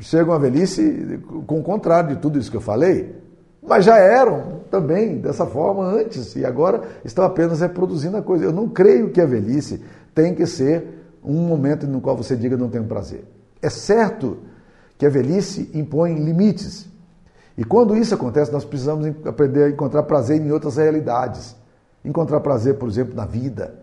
chegam 0.00 0.32
à 0.32 0.38
velhice 0.38 1.20
com 1.46 1.58
o 1.58 1.62
contrário 1.62 2.14
de 2.14 2.22
tudo 2.22 2.38
isso 2.38 2.50
que 2.50 2.56
eu 2.56 2.60
falei, 2.60 3.17
mas 3.68 3.84
já 3.84 3.96
eram 3.98 4.58
também 4.70 5.18
dessa 5.18 5.46
forma 5.46 5.84
antes 5.84 6.34
e 6.36 6.44
agora 6.44 6.82
estão 7.04 7.24
apenas 7.24 7.60
reproduzindo 7.60 8.16
a 8.16 8.22
coisa. 8.22 8.44
Eu 8.44 8.52
não 8.52 8.68
creio 8.68 9.10
que 9.10 9.20
a 9.20 9.26
velhice 9.26 9.82
tem 10.14 10.34
que 10.34 10.46
ser 10.46 10.98
um 11.24 11.46
momento 11.46 11.86
no 11.86 12.00
qual 12.00 12.16
você 12.16 12.34
diga 12.34 12.56
não 12.56 12.68
tenho 12.68 12.84
prazer. 12.84 13.24
É 13.60 13.68
certo 13.68 14.38
que 14.96 15.06
a 15.06 15.10
velhice 15.10 15.70
impõe 15.74 16.14
limites. 16.14 16.88
E 17.56 17.64
quando 17.64 17.96
isso 17.96 18.14
acontece, 18.14 18.52
nós 18.52 18.64
precisamos 18.64 19.06
aprender 19.26 19.64
a 19.64 19.70
encontrar 19.70 20.04
prazer 20.04 20.40
em 20.40 20.50
outras 20.50 20.76
realidades. 20.76 21.56
Encontrar 22.04 22.40
prazer, 22.40 22.74
por 22.74 22.88
exemplo, 22.88 23.14
na 23.14 23.26
vida, 23.26 23.74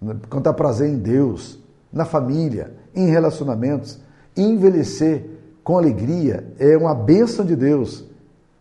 encontrar 0.00 0.52
prazer 0.52 0.88
em 0.88 0.96
Deus, 0.96 1.58
na 1.92 2.04
família, 2.04 2.72
em 2.94 3.08
relacionamentos. 3.08 3.98
Envelhecer 4.36 5.24
com 5.64 5.76
alegria 5.76 6.46
é 6.58 6.76
uma 6.76 6.94
bênção 6.94 7.44
de 7.44 7.56
Deus. 7.56 8.04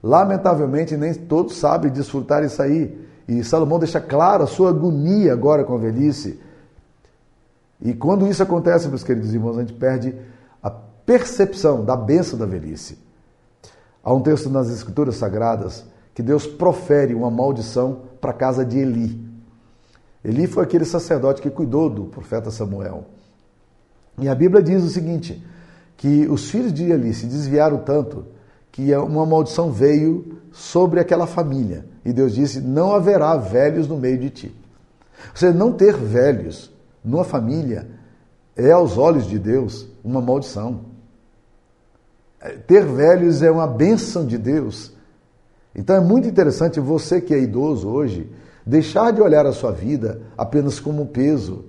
Lamentavelmente, 0.05 0.95
nem 0.95 1.15
todos 1.15 1.57
sabem 1.57 1.91
desfrutar 1.91 2.43
isso 2.43 2.62
aí. 2.62 2.95
E 3.27 3.43
Salomão 3.43 3.79
deixa 3.79 4.00
claro 4.00 4.43
a 4.43 4.47
sua 4.47 4.69
agonia 4.69 5.33
agora 5.33 5.63
com 5.63 5.74
a 5.74 5.79
velhice. 5.79 6.39
E 7.81 7.91
quando 7.91 8.27
isso 8.27 8.43
acontece, 8.43 8.88
meus 8.88 9.03
queridos 9.03 9.33
irmãos, 9.33 9.57
a 9.57 9.62
gente 9.62 9.74
perde 9.74 10.15
a 10.62 10.69
percepção 10.69 11.83
da 11.83 11.97
bênção 11.97 12.38
da 12.38 12.45
velhice. 12.45 13.00
Há 14.03 14.13
um 14.13 14.21
texto 14.21 14.47
nas 14.47 14.69
Escrituras 14.69 15.15
Sagradas 15.15 15.83
que 16.13 16.21
Deus 16.21 16.45
profere 16.45 17.15
uma 17.15 17.31
maldição 17.31 18.01
para 18.21 18.29
a 18.29 18.35
casa 18.35 18.63
de 18.63 18.77
Eli. 18.77 19.27
Eli 20.24 20.45
foi 20.45 20.65
aquele 20.65 20.85
sacerdote 20.85 21.41
que 21.41 21.50
cuidou 21.50 21.89
do 21.89 22.05
profeta 22.05 22.51
Samuel. 22.51 23.05
E 24.19 24.29
a 24.29 24.35
Bíblia 24.35 24.62
diz 24.62 24.83
o 24.83 24.89
seguinte: 24.89 25.43
que 25.97 26.27
os 26.27 26.51
filhos 26.51 26.71
de 26.71 26.91
Eli 26.91 27.12
se 27.12 27.25
desviaram 27.25 27.79
tanto 27.79 28.34
que 28.75 28.94
uma 28.94 29.25
maldição 29.25 29.72
veio 29.72 30.38
sobre 30.51 31.00
aquela 31.00 31.25
família. 31.25 31.86
E 32.03 32.12
Deus 32.12 32.36
disse: 32.36 32.60
Não 32.60 32.94
haverá 32.94 33.38
velhos 33.38 33.88
no 33.88 33.96
meio 33.96 34.17
de 34.17 34.29
ti. 34.29 34.55
Ou 35.29 35.38
seja, 35.38 35.53
não 35.53 35.72
ter 35.72 35.96
velhos 35.96 36.70
numa 37.01 37.24
família 37.24 37.88
é, 38.53 38.72
aos 38.72 38.98
olhos 38.98 39.27
de 39.27 39.39
Deus, 39.39 39.88
uma 40.03 40.20
maldição. 40.20 40.82
É, 42.41 42.50
ter 42.50 42.86
velhos 42.86 43.41
é 43.41 43.50
uma 43.50 43.65
bênção 43.65 44.25
de 44.25 44.38
Deus. 44.38 44.91
Então 45.74 45.96
é 45.96 46.01
muito 46.01 46.27
interessante 46.27 46.77
você 46.77 47.22
que 47.22 47.34
é 47.34 47.39
idoso 47.39 47.88
hoje, 47.88 48.29
deixar 48.65 49.12
de 49.12 49.22
olhar 49.22 49.46
a 49.46 49.53
sua 49.53 49.72
vida 49.72 50.22
apenas 50.38 50.82
como 50.82 51.05
peso, 51.05 51.63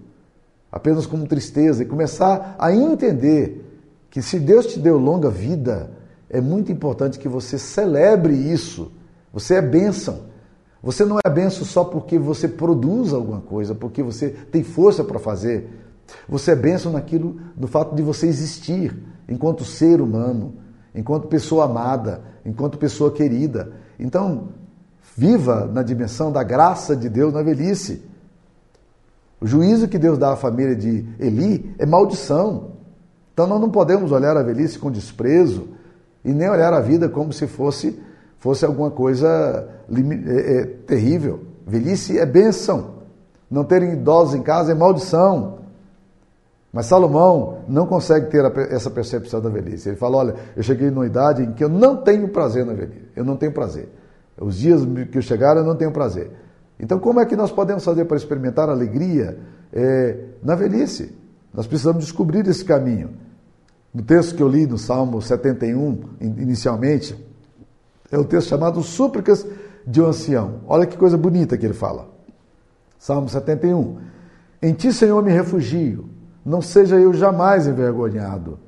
apenas 0.73 1.07
como 1.07 1.25
tristeza 1.29 1.85
e 1.85 1.87
começar 1.87 2.57
a 2.59 2.75
entender 2.75 3.65
que 4.11 4.21
se 4.21 4.41
Deus 4.41 4.67
te 4.67 4.81
deu 4.81 4.99
longa 4.99 5.31
vida, 5.31 5.95
é 6.29 6.41
muito 6.41 6.73
importante 6.73 7.19
que 7.19 7.29
você 7.29 7.59
celebre 7.59 8.35
isso. 8.35 8.93
Você 9.33 9.55
é 9.55 9.63
bênção. 9.63 10.27
Você 10.83 11.05
não 11.05 11.19
é 11.25 11.31
benção 11.31 11.65
só 11.65 11.85
porque 11.85 12.19
você 12.19 12.47
produz 12.47 13.13
alguma 13.13 13.41
coisa, 13.41 13.75
porque 13.75 14.03
você 14.03 14.31
tem 14.31 14.63
força 14.63 15.03
para 15.03 15.19
fazer. 15.19 15.69
Você 16.29 16.53
é 16.53 16.57
benção 16.57 16.93
naquilo, 16.93 17.41
no 17.57 17.67
fato 17.67 17.95
de 17.95 18.03
você 18.03 18.27
existir 18.27 18.97
enquanto 19.29 19.65
ser 19.65 20.01
humano, 20.01 20.55
enquanto 20.95 21.27
pessoa 21.27 21.65
amada, 21.65 22.23
enquanto 22.45 22.79
pessoa 22.79 23.11
querida. 23.11 23.73
Então, 23.99 24.49
viva 25.17 25.67
na 25.67 25.83
dimensão 25.83 26.31
da 26.31 26.43
graça 26.43 26.95
de 26.95 27.09
Deus 27.09 27.33
na 27.33 27.43
velhice. 27.43 28.03
O 29.41 29.47
juízo 29.47 29.89
que 29.89 29.99
Deus 29.99 30.19
dá 30.19 30.33
à 30.33 30.37
família 30.37 30.77
de 30.77 31.05
Eli 31.19 31.75
é 31.79 31.87
maldição. 31.87 32.73
Então 33.33 33.47
nós 33.47 33.61
não 33.61 33.71
podemos 33.71 34.13
olhar 34.13 34.37
a 34.37 34.43
velhice 34.43 34.79
com 34.79 34.91
desprezo 34.91 35.76
e 36.27 36.33
nem 36.33 36.51
olhar 36.51 36.75
a 36.75 36.81
vida 36.81 37.09
como 37.09 37.33
se 37.33 37.47
fosse, 37.47 37.97
fosse 38.37 38.65
alguma 38.65 38.91
coisa 38.91 39.69
é, 39.89 40.57
é, 40.57 40.65
terrível. 40.85 41.45
Velhice 41.65 42.19
é 42.19 42.27
bênção. 42.27 42.97
Não 43.49 43.63
terem 43.63 43.93
idosos 43.93 44.35
em 44.35 44.43
casa 44.43 44.73
é 44.73 44.75
maldição. 44.75 45.61
Mas 46.73 46.87
Salomão 46.87 47.59
não 47.69 47.87
consegue 47.87 48.27
ter 48.27 48.45
essa 48.71 48.91
percepção 48.91 49.41
da 49.41 49.49
velhice. 49.49 49.89
Ele 49.89 49.97
fala: 49.97 50.17
olha, 50.17 50.35
eu 50.57 50.65
cheguei 50.65 50.91
numa 50.91 51.07
idade 51.07 51.45
em 51.45 51.53
que 51.53 51.63
eu 51.63 51.69
não 51.69 51.97
tenho 51.99 52.29
prazer 52.29 52.67
na 52.67 52.73
velhice. 52.73 53.07
Eu 53.15 53.25
não 53.25 53.37
tenho 53.37 53.53
prazer. 53.53 53.89
Os 54.39 54.57
dias 54.57 54.83
que 55.13 55.23
chegaram, 55.23 55.61
eu 55.61 55.67
não 55.67 55.77
tenho 55.77 55.93
prazer. 55.93 56.33
Então, 56.79 56.99
como 56.99 57.21
é 57.21 57.25
que 57.25 57.37
nós 57.37 57.53
podemos 57.53 57.85
fazer 57.85 58.05
para 58.05 58.17
experimentar 58.17 58.69
alegria 58.69 59.39
é, 59.73 60.19
na 60.43 60.57
velhice? 60.57 61.17
Nós 61.55 61.69
precisamos 61.69 62.05
descobrir 62.05 62.47
esse 62.49 62.65
caminho. 62.65 63.11
No 63.97 64.03
texto 64.03 64.37
que 64.37 64.43
eu 64.43 64.49
li 64.49 64.67
no 64.67 64.77
Salmo 64.77 65.23
71, 65.23 66.01
inicialmente, 66.21 67.17
é 68.13 68.19
o 68.19 68.27
texto 68.27 68.49
chamado 68.49 68.83
Súplicas 68.83 69.47
de 69.87 70.03
um 70.03 70.09
Ancião. 70.09 70.61
Olha 70.69 70.85
que 70.85 70.99
coisa 70.99 71.17
bonita 71.17 71.57
que 71.57 71.65
ele 71.65 71.73
fala. 71.73 72.07
Salmo 72.99 73.27
71. 73.27 73.97
Em 74.61 74.75
ti, 74.75 74.93
Senhor, 74.93 75.23
me 75.23 75.33
refugio, 75.33 76.11
não 76.45 76.61
seja 76.61 76.97
eu 76.97 77.15
jamais 77.15 77.67
envergonhado. 77.67 78.59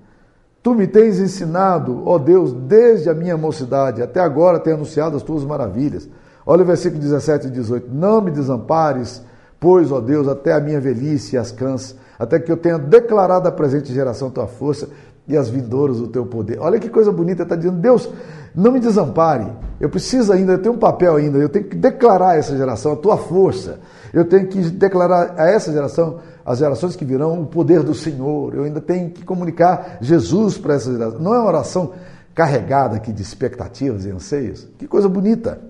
Tu 0.63 0.75
me 0.75 0.87
tens 0.87 1.19
ensinado, 1.19 2.05
ó 2.07 2.17
Deus, 2.17 2.55
desde 2.55 3.11
a 3.11 3.15
minha 3.15 3.37
mocidade, 3.37 4.01
até 4.01 4.21
agora 4.21 4.59
tenho 4.59 4.77
anunciado 4.77 5.15
as 5.15 5.23
tuas 5.23 5.45
maravilhas. 5.45 6.09
Olha 6.47 6.63
o 6.63 6.67
versículo 6.67 7.03
17 7.03 7.49
e 7.49 7.51
18. 7.51 7.91
Não 7.93 8.23
me 8.23 8.31
desampares, 8.31 9.23
pois, 9.61 9.93
ó 9.93 10.01
Deus, 10.01 10.27
até 10.27 10.55
a 10.55 10.61
minha 10.61 10.81
velhice 10.81 11.37
e 11.37 11.39
as 11.39 11.53
cãs, 11.53 11.95
até 12.19 12.41
que 12.41 12.51
eu 12.51 12.57
tenha 12.57 12.79
declarado 12.79 13.47
à 13.47 13.53
presente 13.53 13.93
geração 13.93 14.31
tua 14.31 14.47
força 14.47 14.89
e 15.29 15.37
as 15.37 15.49
vindouras 15.49 16.01
o 16.01 16.09
teu 16.09 16.25
poder. 16.25 16.59
Olha 16.59 16.81
que 16.81 16.89
coisa 16.89 17.13
bonita, 17.13 17.43
está 17.43 17.55
dizendo, 17.55 17.77
Deus, 17.79 18.09
não 18.55 18.73
me 18.73 18.81
desampare. 18.81 19.47
Eu 19.79 19.91
preciso 19.91 20.33
ainda, 20.33 20.53
eu 20.53 20.59
tenho 20.59 20.75
um 20.75 20.79
papel 20.79 21.17
ainda, 21.17 21.39
eu 21.39 21.49
tenho 21.49 21.67
que 21.67 21.77
declarar 21.77 22.31
a 22.31 22.37
essa 22.37 22.57
geração 22.57 22.93
a 22.93 22.97
tua 22.97 23.19
força. 23.19 23.79
Eu 24.13 24.25
tenho 24.25 24.49
que 24.49 24.59
declarar 24.71 25.35
a 25.39 25.51
essa 25.51 25.71
geração, 25.71 26.19
as 26.45 26.59
gerações 26.59 26.97
que 26.97 27.05
virão, 27.05 27.43
o 27.43 27.47
poder 27.47 27.83
do 27.83 27.95
Senhor. 27.95 28.55
Eu 28.55 28.65
ainda 28.65 28.81
tenho 28.81 29.11
que 29.11 29.23
comunicar 29.23 29.99
Jesus 30.01 30.57
para 30.57 30.75
essa 30.75 30.91
geração. 30.91 31.21
Não 31.21 31.35
é 31.35 31.39
uma 31.39 31.49
oração 31.49 31.93
carregada 32.35 32.97
aqui 32.97 33.13
de 33.13 33.21
expectativas 33.21 34.07
e 34.07 34.11
anseios. 34.11 34.67
Que 34.79 34.89
coisa 34.89 35.09
bonita. 35.09 35.61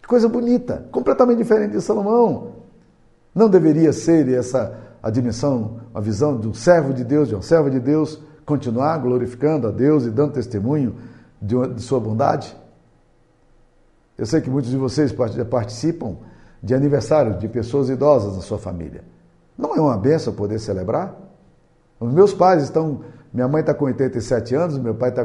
Que 0.00 0.06
coisa 0.06 0.28
bonita. 0.28 0.86
Completamente 0.92 1.38
diferente 1.38 1.72
de 1.72 1.80
Salomão. 1.80 2.52
Não 3.34 3.48
deveria 3.48 3.92
ser 3.92 4.28
essa 4.28 4.90
a 5.02 5.10
dimensão, 5.10 5.80
a 5.94 6.00
visão 6.00 6.38
de 6.38 6.46
um 6.46 6.54
servo 6.54 6.92
de 6.92 7.02
Deus, 7.02 7.28
de 7.28 7.34
uma 7.34 7.42
serva 7.42 7.70
de 7.70 7.80
Deus, 7.80 8.20
continuar 8.50 8.98
glorificando 8.98 9.68
a 9.68 9.70
Deus 9.70 10.04
e 10.04 10.10
dando 10.10 10.32
testemunho 10.32 10.96
de, 11.40 11.54
de 11.68 11.80
sua 11.80 12.00
bondade? 12.00 12.56
Eu 14.18 14.26
sei 14.26 14.40
que 14.40 14.50
muitos 14.50 14.70
de 14.70 14.76
vocês 14.76 15.14
participam 15.48 16.16
de 16.60 16.74
aniversários 16.74 17.38
de 17.38 17.46
pessoas 17.48 17.88
idosas 17.88 18.34
na 18.34 18.42
sua 18.42 18.58
família. 18.58 19.04
Não 19.56 19.74
é 19.76 19.80
uma 19.80 19.96
benção 19.96 20.32
poder 20.32 20.58
celebrar? 20.58 21.14
Os 22.00 22.12
meus 22.12 22.34
pais 22.34 22.64
estão. 22.64 23.02
Minha 23.32 23.46
mãe 23.46 23.60
está 23.60 23.72
com 23.72 23.84
87 23.84 24.54
anos, 24.56 24.78
meu 24.78 24.94
pai 24.94 25.10
está 25.10 25.24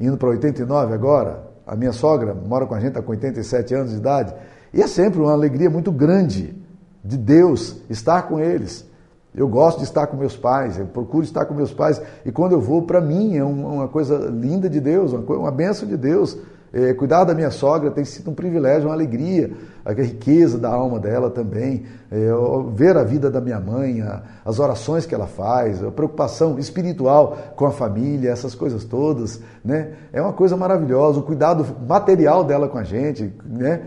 indo 0.00 0.16
para 0.16 0.28
89 0.28 0.94
agora. 0.94 1.42
A 1.66 1.74
minha 1.74 1.92
sogra 1.92 2.32
mora 2.32 2.64
com 2.64 2.74
a 2.74 2.78
gente, 2.78 2.90
está 2.90 3.02
com 3.02 3.10
87 3.10 3.74
anos 3.74 3.90
de 3.90 3.96
idade. 3.96 4.34
E 4.72 4.80
é 4.80 4.86
sempre 4.86 5.20
uma 5.20 5.32
alegria 5.32 5.68
muito 5.68 5.90
grande 5.90 6.54
de 7.04 7.18
Deus 7.18 7.82
estar 7.90 8.22
com 8.22 8.38
eles. 8.38 8.86
Eu 9.34 9.48
gosto 9.48 9.78
de 9.78 9.84
estar 9.84 10.06
com 10.06 10.16
meus 10.16 10.36
pais, 10.36 10.78
eu 10.78 10.86
procuro 10.86 11.24
estar 11.24 11.46
com 11.46 11.54
meus 11.54 11.72
pais. 11.72 12.00
E 12.24 12.30
quando 12.30 12.52
eu 12.52 12.60
vou, 12.60 12.82
para 12.82 13.00
mim, 13.00 13.36
é 13.36 13.44
uma 13.44 13.88
coisa 13.88 14.18
linda 14.28 14.68
de 14.68 14.78
Deus, 14.78 15.12
uma, 15.12 15.22
uma 15.36 15.50
benção 15.50 15.88
de 15.88 15.96
Deus. 15.96 16.36
É, 16.74 16.94
cuidar 16.94 17.24
da 17.24 17.34
minha 17.34 17.50
sogra 17.50 17.90
tem 17.90 18.02
sido 18.02 18.30
um 18.30 18.34
privilégio, 18.34 18.88
uma 18.88 18.94
alegria, 18.94 19.50
a 19.84 19.92
riqueza 19.92 20.58
da 20.58 20.70
alma 20.70 20.98
dela 20.98 21.30
também. 21.30 21.84
É, 22.10 22.30
ver 22.74 22.96
a 22.96 23.04
vida 23.04 23.30
da 23.30 23.40
minha 23.40 23.60
mãe, 23.60 24.00
a, 24.00 24.22
as 24.44 24.58
orações 24.58 25.06
que 25.06 25.14
ela 25.14 25.26
faz, 25.26 25.82
a 25.82 25.90
preocupação 25.90 26.58
espiritual 26.58 27.36
com 27.56 27.66
a 27.66 27.70
família, 27.70 28.30
essas 28.30 28.54
coisas 28.54 28.84
todas. 28.84 29.40
Né? 29.64 29.92
É 30.12 30.20
uma 30.20 30.32
coisa 30.32 30.56
maravilhosa. 30.56 31.20
O 31.20 31.22
cuidado 31.22 31.66
material 31.86 32.44
dela 32.44 32.68
com 32.68 32.78
a 32.78 32.84
gente. 32.84 33.34
Né? 33.44 33.82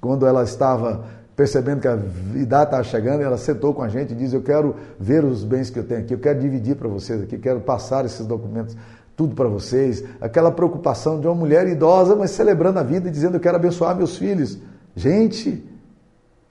Quando 0.00 0.24
ela 0.24 0.44
estava 0.44 1.04
percebendo 1.38 1.80
que 1.80 1.86
a 1.86 1.96
idade 2.34 2.64
estava 2.64 2.82
chegando, 2.82 3.22
ela 3.22 3.38
sentou 3.38 3.72
com 3.72 3.80
a 3.80 3.88
gente 3.88 4.12
e 4.12 4.16
disse: 4.16 4.34
Eu 4.34 4.42
quero 4.42 4.74
ver 4.98 5.24
os 5.24 5.44
bens 5.44 5.70
que 5.70 5.78
eu 5.78 5.84
tenho 5.84 6.00
aqui, 6.00 6.12
eu 6.12 6.18
quero 6.18 6.40
dividir 6.40 6.74
para 6.74 6.88
vocês 6.88 7.22
aqui, 7.22 7.38
quero 7.38 7.60
passar 7.60 8.04
esses 8.04 8.26
documentos. 8.26 8.76
tudo 9.14 9.36
para 9.36 9.48
vocês, 9.48 10.02
aquela 10.20 10.50
preocupação 10.50 11.20
de 11.20 11.28
uma 11.28 11.36
mulher 11.36 11.68
idosa, 11.68 12.16
mas 12.16 12.32
celebrando 12.32 12.80
a 12.80 12.82
vida 12.82 13.06
e 13.08 13.10
dizendo 13.12 13.36
eu 13.36 13.40
quero 13.40 13.54
abençoar 13.54 13.94
meus 13.94 14.16
filhos. 14.16 14.58
Gente, 14.96 15.64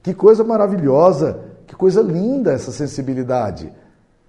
que 0.02 0.14
coisa 0.14 0.42
maravilhosa, 0.42 1.42
que 1.66 1.76
coisa 1.76 2.02
linda 2.02 2.54
essa 2.54 2.72
sensibilidade. 2.72 3.70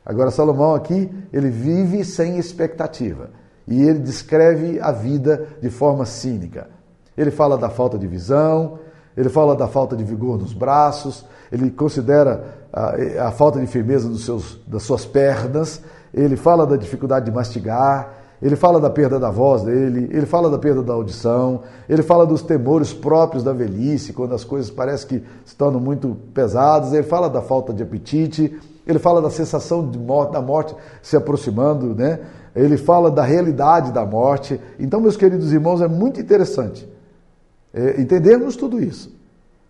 Agora 0.04 0.30
Salomão 0.32 0.74
aqui, 0.74 1.08
ele 1.32 1.50
vive 1.50 2.04
sem 2.04 2.36
expectativa 2.36 3.30
e 3.66 3.80
ele 3.80 4.00
descreve 4.00 4.80
a 4.80 4.90
vida 4.90 5.46
de 5.60 5.70
forma 5.70 6.04
cínica. 6.04 6.68
Ele 7.16 7.30
fala 7.30 7.56
da 7.56 7.68
falta 7.68 7.96
de 7.96 8.06
visão, 8.08 8.78
ele 9.18 9.28
fala 9.28 9.56
da 9.56 9.66
falta 9.66 9.96
de 9.96 10.04
vigor 10.04 10.38
nos 10.38 10.54
braços, 10.54 11.26
ele 11.50 11.72
considera 11.72 12.44
a, 12.72 13.26
a 13.26 13.30
falta 13.32 13.58
de 13.58 13.66
firmeza 13.66 14.08
dos 14.08 14.24
seus, 14.24 14.60
das 14.64 14.84
suas 14.84 15.04
pernas, 15.04 15.82
ele 16.14 16.36
fala 16.36 16.64
da 16.64 16.76
dificuldade 16.76 17.24
de 17.24 17.32
mastigar, 17.32 18.14
ele 18.40 18.54
fala 18.54 18.80
da 18.80 18.88
perda 18.88 19.18
da 19.18 19.28
voz 19.28 19.64
dele, 19.64 20.08
ele 20.12 20.24
fala 20.24 20.48
da 20.48 20.56
perda 20.56 20.84
da 20.84 20.92
audição, 20.92 21.62
ele 21.88 22.00
fala 22.00 22.24
dos 22.24 22.42
temores 22.42 22.94
próprios 22.94 23.42
da 23.42 23.52
velhice, 23.52 24.12
quando 24.12 24.36
as 24.36 24.44
coisas 24.44 24.70
parecem 24.70 25.08
que 25.08 25.24
se 25.44 25.56
tornam 25.56 25.80
muito 25.80 26.16
pesadas, 26.32 26.92
ele 26.92 27.02
fala 27.02 27.28
da 27.28 27.42
falta 27.42 27.72
de 27.72 27.82
apetite, 27.82 28.56
ele 28.86 29.00
fala 29.00 29.20
da 29.20 29.30
sensação 29.30 29.90
de 29.90 29.98
morte, 29.98 30.32
da 30.32 30.40
morte 30.40 30.76
se 31.02 31.16
aproximando, 31.16 31.92
né? 31.92 32.20
ele 32.54 32.76
fala 32.76 33.10
da 33.10 33.24
realidade 33.24 33.90
da 33.90 34.06
morte. 34.06 34.60
Então, 34.78 35.00
meus 35.00 35.16
queridos 35.16 35.52
irmãos, 35.52 35.82
é 35.82 35.88
muito 35.88 36.20
interessante 36.20 36.88
é, 37.78 38.00
entendermos 38.00 38.56
tudo 38.56 38.82
isso, 38.82 39.16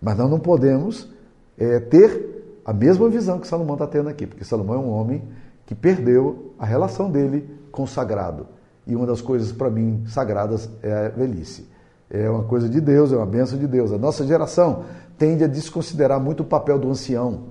mas 0.01 0.17
nós 0.17 0.31
não 0.31 0.41
podemos 0.41 1.13
é, 1.59 1.79
ter 1.79 2.63
a 2.65 2.73
mesma 2.73 3.07
visão 3.11 3.39
que 3.39 3.47
Salomão 3.47 3.75
está 3.75 3.87
tendo 3.87 4.09
aqui, 4.09 4.27
porque 4.27 4.45
Salomão 4.45 4.77
é 4.77 4.79
um 4.79 4.89
homem 4.89 5.23
que 5.67 5.75
perdeu 5.75 6.55
a 6.59 6.65
relação 6.65 7.11
dele 7.11 7.47
com 7.71 7.83
o 7.83 7.87
sagrado. 7.87 8.47
E 8.87 8.97
uma 8.97 9.07
das 9.07 9.21
coisas 9.21 9.53
para 9.53 9.69
mim 9.69 10.05
sagradas 10.07 10.71
é 10.83 10.91
a 10.91 11.09
velhice. 11.11 11.69
É 12.09 12.31
uma 12.31 12.45
coisa 12.45 12.67
de 12.67 12.81
Deus, 12.81 13.13
é 13.13 13.17
uma 13.17 13.27
bênção 13.27 13.59
de 13.59 13.67
Deus. 13.67 13.93
A 13.93 13.99
nossa 13.99 14.27
geração 14.27 14.85
tende 15.19 15.45
a 15.45 15.47
desconsiderar 15.47 16.19
muito 16.19 16.43
o 16.43 16.47
papel 16.47 16.79
do 16.79 16.89
ancião. 16.89 17.49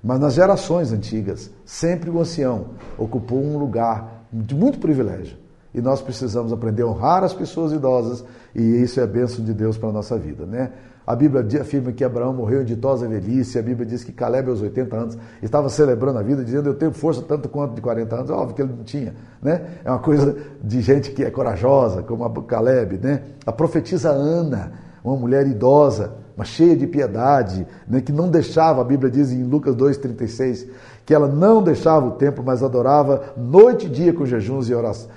Mas 0.00 0.20
nas 0.20 0.34
gerações 0.34 0.92
antigas, 0.92 1.50
sempre 1.64 2.08
o 2.08 2.20
ancião 2.20 2.66
ocupou 2.96 3.42
um 3.42 3.58
lugar 3.58 4.24
de 4.32 4.54
muito 4.54 4.78
privilégio. 4.78 5.36
E 5.74 5.80
nós 5.80 6.00
precisamos 6.00 6.52
aprender 6.52 6.82
a 6.82 6.86
honrar 6.86 7.22
as 7.22 7.34
pessoas 7.34 7.72
idosas, 7.72 8.24
e 8.54 8.62
isso 8.62 9.00
é 9.00 9.02
a 9.02 9.06
bênção 9.06 9.44
de 9.44 9.52
Deus 9.52 9.76
para 9.76 9.90
a 9.90 9.92
nossa 9.92 10.16
vida. 10.18 10.46
Né? 10.46 10.70
A 11.08 11.16
Bíblia 11.16 11.62
afirma 11.62 11.90
que 11.90 12.04
Abraão 12.04 12.34
morreu 12.34 12.60
em 12.60 12.66
ditosa 12.66 13.08
velhice, 13.08 13.58
a 13.58 13.62
Bíblia 13.62 13.86
diz 13.86 14.04
que 14.04 14.12
Caleb, 14.12 14.50
aos 14.50 14.60
80 14.60 14.94
anos, 14.94 15.18
estava 15.42 15.70
celebrando 15.70 16.18
a 16.18 16.22
vida, 16.22 16.44
dizendo: 16.44 16.68
Eu 16.68 16.74
tenho 16.74 16.92
força 16.92 17.22
tanto 17.22 17.48
quanto 17.48 17.74
de 17.74 17.80
40 17.80 18.14
anos. 18.14 18.30
Óbvio 18.30 18.54
que 18.54 18.60
ele 18.60 18.74
não 18.76 18.84
tinha. 18.84 19.14
Né? 19.40 19.62
É 19.82 19.90
uma 19.90 20.00
coisa 20.00 20.36
de 20.62 20.82
gente 20.82 21.12
que 21.12 21.24
é 21.24 21.30
corajosa, 21.30 22.02
como 22.02 22.26
a 22.26 22.42
Caleb. 22.42 22.98
Né? 23.02 23.22
A 23.46 23.50
profetisa 23.50 24.10
Ana, 24.10 24.72
uma 25.02 25.16
mulher 25.16 25.46
idosa, 25.46 26.12
mas 26.36 26.48
cheia 26.48 26.76
de 26.76 26.86
piedade, 26.86 27.66
né? 27.88 28.02
que 28.02 28.12
não 28.12 28.28
deixava, 28.28 28.82
a 28.82 28.84
Bíblia 28.84 29.10
diz 29.10 29.32
em 29.32 29.44
Lucas 29.44 29.74
2,36, 29.74 30.68
que 31.06 31.14
ela 31.14 31.26
não 31.26 31.62
deixava 31.62 32.06
o 32.06 32.10
templo, 32.12 32.44
mas 32.44 32.62
adorava 32.62 33.32
noite 33.34 33.86
e 33.86 33.88
dia 33.88 34.12
com 34.12 34.26
jejuns 34.26 34.68
e 34.68 34.74
orações. 34.74 35.08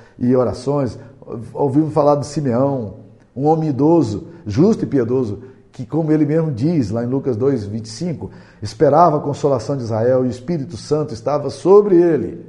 Ouvimos 1.54 1.94
falar 1.94 2.16
de 2.16 2.26
Simeão, 2.26 2.96
um 3.36 3.46
homem 3.48 3.70
idoso, 3.70 4.28
justo 4.46 4.84
e 4.84 4.88
piedoso, 4.88 5.44
que, 5.72 5.86
como 5.86 6.12
ele 6.12 6.26
mesmo 6.26 6.52
diz 6.52 6.92
lá 6.92 7.04
em 7.04 7.08
Lucas 7.08 7.38
2, 7.38 7.66
25, 7.66 8.30
esperava 8.62 9.18
a 9.18 9.22
consolação 9.22 9.78
de 9.78 9.84
Israel 9.84 10.26
e 10.26 10.28
o 10.28 10.32
Espírito 10.32 10.76
Santo 10.76 11.14
estava 11.14 11.50
sobre 11.50 11.96
ele. 11.96 12.46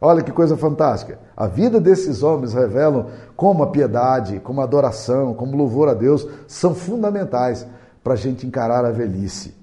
Olha 0.00 0.22
que 0.22 0.32
coisa 0.32 0.56
fantástica. 0.56 1.18
A 1.36 1.46
vida 1.46 1.80
desses 1.80 2.22
homens 2.22 2.52
revelam 2.52 3.06
como 3.36 3.62
a 3.62 3.68
piedade, 3.68 4.40
como 4.40 4.60
a 4.60 4.64
adoração, 4.64 5.32
como 5.32 5.56
louvor 5.56 5.88
a 5.88 5.94
Deus 5.94 6.26
são 6.46 6.74
fundamentais 6.74 7.64
para 8.02 8.14
a 8.14 8.16
gente 8.16 8.46
encarar 8.46 8.84
a 8.84 8.90
velhice. 8.90 9.54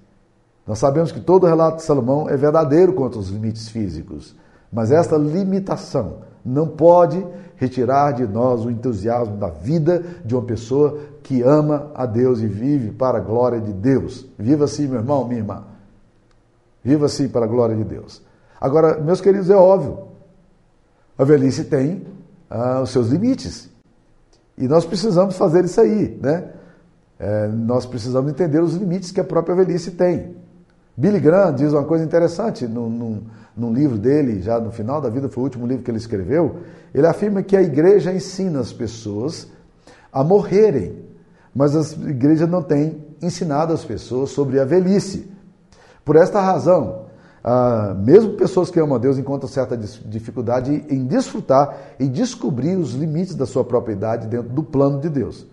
Nós 0.65 0.79
sabemos 0.79 1.11
que 1.11 1.19
todo 1.19 1.43
o 1.43 1.47
relato 1.47 1.77
de 1.77 1.83
Salomão 1.83 2.29
é 2.29 2.37
verdadeiro 2.37 2.93
contra 2.93 3.19
os 3.19 3.29
limites 3.29 3.67
físicos, 3.67 4.35
mas 4.71 4.91
esta 4.91 5.17
limitação 5.17 6.28
não 6.43 6.67
pode 6.67 7.25
retirar 7.55 8.13
de 8.13 8.25
nós 8.25 8.65
o 8.65 8.71
entusiasmo 8.71 9.37
da 9.37 9.49
vida 9.49 10.03
de 10.23 10.33
uma 10.33 10.43
pessoa 10.43 10.99
que 11.21 11.41
ama 11.41 11.91
a 11.93 12.05
Deus 12.05 12.39
e 12.39 12.47
vive 12.47 12.91
para 12.91 13.17
a 13.17 13.21
glória 13.21 13.59
de 13.59 13.73
Deus. 13.73 14.25
Viva 14.37 14.65
assim, 14.65 14.87
meu 14.87 14.99
irmão, 14.99 15.27
minha 15.27 15.39
irmã. 15.39 15.63
Viva 16.83 17.05
assim 17.05 17.27
para 17.27 17.45
a 17.45 17.47
glória 17.47 17.75
de 17.75 17.83
Deus. 17.83 18.21
Agora, 18.59 18.99
meus 19.01 19.19
queridos, 19.21 19.49
é 19.49 19.55
óbvio, 19.55 20.07
a 21.17 21.23
velhice 21.23 21.65
tem 21.65 22.05
ah, 22.49 22.81
os 22.81 22.91
seus 22.91 23.09
limites. 23.09 23.69
E 24.57 24.67
nós 24.67 24.85
precisamos 24.85 25.37
fazer 25.37 25.65
isso 25.65 25.79
aí, 25.79 26.17
né? 26.21 26.53
É, 27.19 27.47
nós 27.47 27.85
precisamos 27.85 28.31
entender 28.31 28.61
os 28.61 28.75
limites 28.75 29.11
que 29.11 29.19
a 29.19 29.23
própria 29.23 29.55
velhice 29.55 29.91
tem. 29.91 30.35
Billy 30.99 31.17
Graham 31.21 31.53
diz 31.53 31.71
uma 31.71 31.85
coisa 31.85 32.03
interessante 32.03 32.67
num, 32.67 32.89
num, 32.89 33.21
num, 33.55 33.73
livro 33.73 33.97
dele, 33.97 34.41
já 34.41 34.59
no 34.59 34.69
final 34.69 34.99
da 34.99 35.07
vida, 35.07 35.29
foi 35.29 35.41
o 35.41 35.45
último 35.45 35.65
livro 35.65 35.81
que 35.81 35.89
ele 35.89 35.97
escreveu. 35.97 36.57
Ele 36.93 37.07
afirma 37.07 37.41
que 37.41 37.55
a 37.55 37.61
igreja 37.61 38.11
ensina 38.13 38.59
as 38.59 38.73
pessoas 38.73 39.47
a 40.11 40.25
morrerem, 40.25 41.05
mas 41.55 41.73
a 41.73 42.09
igreja 42.09 42.45
não 42.45 42.61
tem 42.61 43.01
ensinado 43.21 43.71
as 43.71 43.85
pessoas 43.85 44.31
sobre 44.31 44.59
a 44.59 44.65
velhice. 44.65 45.31
Por 46.03 46.17
esta 46.17 46.41
razão, 46.41 47.05
ah, 47.41 47.95
mesmo 47.97 48.33
pessoas 48.33 48.69
que 48.69 48.77
amam 48.77 48.97
a 48.97 48.99
Deus 48.99 49.17
encontram 49.17 49.47
certa 49.47 49.77
dificuldade 49.77 50.83
em 50.89 51.05
desfrutar 51.05 51.77
e 51.97 52.09
descobrir 52.09 52.75
os 52.75 52.91
limites 52.91 53.35
da 53.35 53.45
sua 53.45 53.63
própria 53.63 53.93
idade 53.93 54.27
dentro 54.27 54.49
do 54.49 54.63
plano 54.63 54.99
de 54.99 55.07
Deus. 55.07 55.47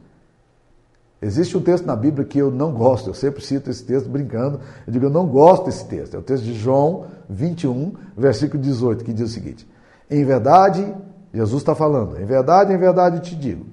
Existe 1.20 1.56
um 1.56 1.62
texto 1.62 1.86
na 1.86 1.96
Bíblia 1.96 2.26
que 2.26 2.38
eu 2.38 2.50
não 2.50 2.72
gosto, 2.72 3.08
eu 3.08 3.14
sempre 3.14 3.42
cito 3.42 3.70
esse 3.70 3.82
texto 3.82 4.08
brincando, 4.08 4.60
eu 4.86 4.92
digo 4.92 5.06
eu 5.06 5.10
não 5.10 5.26
gosto 5.26 5.64
desse 5.64 5.84
texto. 5.86 6.14
É 6.14 6.18
o 6.18 6.22
texto 6.22 6.44
de 6.44 6.54
João 6.54 7.06
21, 7.28 7.94
versículo 8.16 8.62
18, 8.62 9.02
que 9.02 9.12
diz 9.12 9.30
o 9.30 9.32
seguinte: 9.32 9.66
Em 10.10 10.24
verdade, 10.24 10.94
Jesus 11.32 11.62
está 11.62 11.74
falando, 11.74 12.20
em 12.20 12.26
verdade, 12.26 12.72
em 12.72 12.76
verdade 12.76 13.20
te 13.20 13.34
digo, 13.34 13.66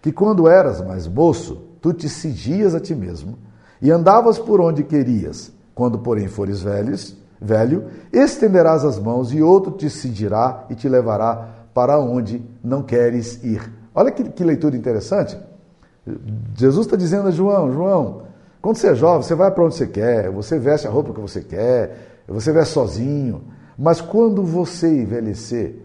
que 0.00 0.10
quando 0.10 0.48
eras 0.48 0.80
mais 0.80 1.06
moço, 1.06 1.62
tu 1.80 1.92
te 1.92 2.08
cingias 2.08 2.74
a 2.74 2.80
ti 2.80 2.94
mesmo 2.94 3.36
e 3.80 3.90
andavas 3.90 4.38
por 4.38 4.60
onde 4.60 4.82
querias. 4.82 5.52
Quando, 5.74 5.98
porém, 5.98 6.28
fores 6.28 6.62
velhos, 6.62 7.16
velho, 7.40 7.86
estenderás 8.12 8.84
as 8.84 8.98
mãos 8.98 9.32
e 9.32 9.42
outro 9.42 9.72
te 9.72 9.88
cingirá 9.90 10.64
e 10.70 10.74
te 10.74 10.88
levará 10.88 11.48
para 11.74 11.98
onde 11.98 12.42
não 12.62 12.82
queres 12.82 13.42
ir. 13.42 13.72
Olha 13.94 14.10
que, 14.10 14.24
que 14.24 14.44
leitura 14.44 14.76
interessante. 14.76 15.36
Jesus 16.56 16.86
está 16.86 16.96
dizendo 16.96 17.28
a 17.28 17.30
João, 17.30 17.72
João, 17.72 18.22
quando 18.60 18.76
você 18.76 18.88
é 18.88 18.94
jovem, 18.94 19.22
você 19.22 19.34
vai 19.34 19.50
para 19.50 19.64
onde 19.64 19.74
você 19.74 19.86
quer, 19.86 20.30
você 20.30 20.58
veste 20.58 20.86
a 20.86 20.90
roupa 20.90 21.12
que 21.12 21.20
você 21.20 21.40
quer, 21.40 22.22
você 22.26 22.52
veste 22.52 22.74
sozinho. 22.74 23.44
Mas 23.78 24.00
quando 24.00 24.44
você 24.44 24.88
envelhecer, 24.88 25.76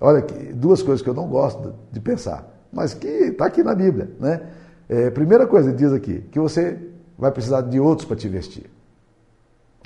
olha, 0.00 0.24
duas 0.54 0.82
coisas 0.82 1.02
que 1.02 1.08
eu 1.08 1.14
não 1.14 1.28
gosto 1.28 1.74
de 1.90 2.00
pensar, 2.00 2.48
mas 2.72 2.94
que 2.94 3.06
está 3.06 3.46
aqui 3.46 3.62
na 3.62 3.74
Bíblia. 3.74 4.10
Né? 4.18 4.40
É, 4.88 5.10
primeira 5.10 5.46
coisa, 5.46 5.72
diz 5.72 5.92
aqui, 5.92 6.20
que 6.30 6.38
você 6.38 6.78
vai 7.18 7.30
precisar 7.30 7.62
de 7.62 7.80
outros 7.80 8.06
para 8.06 8.16
te 8.16 8.28
vestir. 8.28 8.70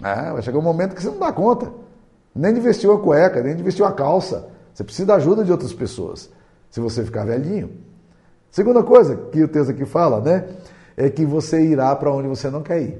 É, 0.02 0.32
vai 0.32 0.42
chegar 0.42 0.58
um 0.58 0.62
momento 0.62 0.94
que 0.94 1.02
você 1.02 1.08
não 1.08 1.18
dá 1.18 1.32
conta. 1.32 1.72
Nem 2.34 2.52
de 2.52 2.60
vestir 2.60 2.88
uma 2.88 2.98
cueca, 2.98 3.42
nem 3.42 3.54
de 3.54 3.62
vestir 3.62 3.82
uma 3.82 3.92
calça. 3.92 4.48
Você 4.72 4.82
precisa 4.82 5.06
da 5.06 5.14
ajuda 5.14 5.44
de 5.44 5.52
outras 5.52 5.72
pessoas, 5.72 6.28
se 6.68 6.80
você 6.80 7.04
ficar 7.04 7.24
velhinho. 7.24 7.70
Segunda 8.54 8.84
coisa 8.84 9.16
que 9.32 9.42
o 9.42 9.48
texto 9.48 9.70
aqui 9.70 9.84
fala, 9.84 10.20
né? 10.20 10.44
É 10.96 11.10
que 11.10 11.26
você 11.26 11.60
irá 11.60 11.92
para 11.96 12.12
onde 12.12 12.28
você 12.28 12.48
não 12.48 12.62
quer 12.62 12.82
ir. 12.82 12.98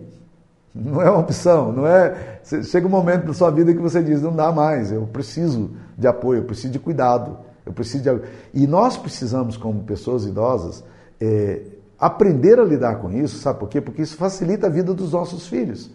Não 0.75 1.01
é 1.01 1.09
uma 1.09 1.21
opção, 1.21 1.71
não 1.71 1.87
é. 1.87 2.41
Chega 2.65 2.89
um 2.89 2.91
momento 2.91 3.29
da 3.29 3.33
sua 3.33 3.53
vida 3.53 3.73
que 3.73 3.79
você 3.79 4.03
diz: 4.03 4.21
não 4.21 4.35
dá 4.35 4.51
mais, 4.51 4.91
eu 4.91 5.07
preciso 5.07 5.71
de 5.97 6.09
apoio, 6.09 6.41
eu 6.41 6.45
preciso 6.45 6.73
de 6.73 6.81
cuidado, 6.81 7.39
eu 7.65 7.73
preciso 7.73 8.03
de. 8.03 8.21
E 8.53 8.67
nós 8.67 8.97
precisamos, 8.97 9.57
como 9.57 9.85
pessoas 9.85 10.25
idosas, 10.25 10.83
é, 11.21 11.63
aprender 12.01 12.59
a 12.59 12.65
lidar 12.65 12.97
com 12.97 13.13
isso, 13.13 13.39
sabe 13.39 13.61
por 13.61 13.69
quê? 13.69 13.81
Porque 13.81 14.03
isso 14.03 14.17
facilita 14.17 14.67
a 14.67 14.71
vida 14.71 14.93
dos 14.93 15.13
nossos 15.13 15.47
filhos. 15.47 15.89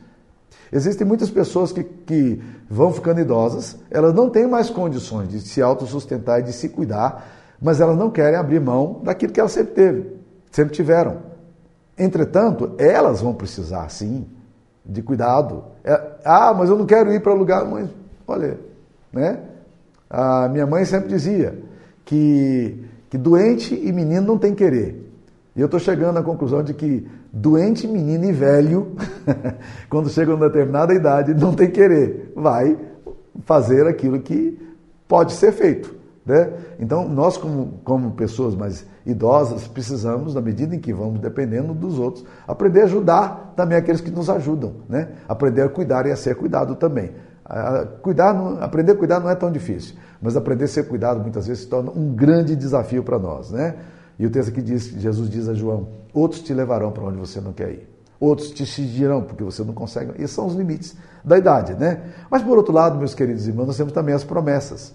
Existem 0.72 1.06
muitas 1.06 1.30
pessoas 1.30 1.74
que, 1.74 1.84
que 1.84 2.42
vão 2.70 2.94
ficando 2.94 3.20
idosas, 3.20 3.76
elas 3.92 4.14
não 4.14 4.30
têm 4.30 4.48
mais 4.48 4.70
condições 4.70 5.28
de 5.28 5.42
se 5.42 5.62
autossustentar 5.62 6.40
e 6.40 6.44
de 6.44 6.54
se 6.54 6.70
cuidar, 6.70 7.39
mas 7.62 7.82
elas 7.82 7.98
não 7.98 8.10
querem 8.10 8.38
abrir 8.38 8.60
mão 8.60 9.02
daquilo 9.04 9.34
que 9.34 9.40
elas 9.40 9.52
sempre 9.52 9.74
teve, 9.74 10.06
sempre 10.52 10.74
tiveram. 10.74 11.18
Entretanto, 11.98 12.72
elas 12.78 13.22
vão 13.22 13.34
precisar, 13.34 13.90
sim, 13.90 14.26
de 14.86 15.02
cuidado. 15.02 15.64
É, 15.84 16.02
ah, 16.24 16.54
mas 16.58 16.70
eu 16.70 16.78
não 16.78 16.86
quero 16.86 17.12
ir 17.14 17.22
para 17.22 17.34
lugar. 17.34 17.66
Mas, 17.66 17.90
olha, 18.26 18.58
né? 19.12 19.40
A 20.10 20.48
minha 20.48 20.66
mãe 20.66 20.86
sempre 20.86 21.10
dizia 21.10 21.60
que, 22.06 22.84
que 23.10 23.18
doente 23.18 23.76
e 23.76 23.92
menino 23.92 24.26
não 24.26 24.38
tem 24.38 24.56
querer. 24.56 25.12
E 25.56 25.60
eu 25.60 25.66
estou 25.66 25.80
chegando 25.80 26.18
à 26.18 26.24
conclusão 26.24 26.64
de 26.64 26.74
que 26.74 27.06
doente, 27.32 27.86
menino 27.86 28.26
e 28.26 28.32
velho, 28.32 28.96
quando 29.90 30.10
chega 30.10 30.32
a 30.32 30.36
uma 30.36 30.48
determinada 30.48 30.94
idade, 30.94 31.34
não 31.34 31.54
tem 31.54 31.70
querer, 31.70 32.32
vai 32.36 32.78
fazer 33.46 33.86
aquilo 33.88 34.20
que 34.22 34.58
pode 35.08 35.34
ser 35.34 35.52
feito. 35.52 35.99
Né? 36.30 36.54
Então, 36.80 37.10
nós, 37.10 37.38
como, 37.38 37.80
como 37.84 38.12
pessoas 38.12 38.54
mais 38.54 38.86
idosas, 39.04 39.68
precisamos, 39.68 40.36
na 40.36 40.42
medida 40.42 40.76
em 40.76 40.80
que 40.80 40.94
vamos 40.94 41.20
dependendo 41.20 41.74
dos 41.74 41.98
outros, 41.98 42.24
aprender 42.48 42.82
a 42.82 42.84
ajudar 42.84 43.54
também 43.56 43.76
aqueles 43.76 44.00
que 44.00 44.12
nos 44.12 44.30
ajudam. 44.30 44.76
Né? 44.88 45.10
Aprender 45.28 45.64
a 45.64 45.70
cuidar 45.70 46.06
e 46.06 46.12
a 46.12 46.16
ser 46.16 46.36
cuidado 46.36 46.76
também. 46.76 47.16
A 47.44 47.84
cuidar, 47.84 48.30
aprender 48.62 48.92
a 48.92 48.96
cuidar 48.96 49.20
não 49.20 49.28
é 49.28 49.34
tão 49.34 49.52
difícil, 49.52 49.96
mas 50.22 50.38
aprender 50.38 50.66
a 50.66 50.68
ser 50.68 50.88
cuidado 50.88 51.20
muitas 51.20 51.48
vezes 51.48 51.64
se 51.64 51.68
torna 51.68 51.90
um 51.90 52.14
grande 52.14 52.56
desafio 52.56 53.02
para 53.02 53.18
nós. 53.18 53.50
Né? 53.50 53.78
E 54.20 54.28
o 54.28 54.30
texto 54.30 54.50
aqui 54.50 54.62
diz, 54.62 54.84
Jesus 54.84 55.32
diz 55.32 55.50
a 55.50 55.56
João, 55.56 55.88
outros 56.14 56.44
te 56.44 56.54
levarão 56.54 56.92
para 56.92 57.06
onde 57.06 57.18
você 57.18 57.42
não 57.42 57.54
quer 57.54 57.72
ir. 57.72 57.90
Outros 58.20 58.52
te 58.52 58.62
exigirão, 58.62 59.24
porque 59.24 59.44
você 59.44 59.64
não 59.64 59.74
consegue. 59.74 60.12
Esses 60.22 60.30
são 60.36 60.46
os 60.46 60.54
limites 60.54 60.96
da 61.26 61.40
idade, 61.40 61.74
né? 61.74 62.04
Mas 62.30 62.44
por 62.44 62.56
outro 62.56 62.72
lado, 62.72 63.00
meus 63.00 63.16
queridos 63.16 63.48
irmãos, 63.48 63.66
nós 63.66 63.78
temos 63.78 63.94
também 63.94 64.14
as 64.14 64.24
promessas. 64.24 64.94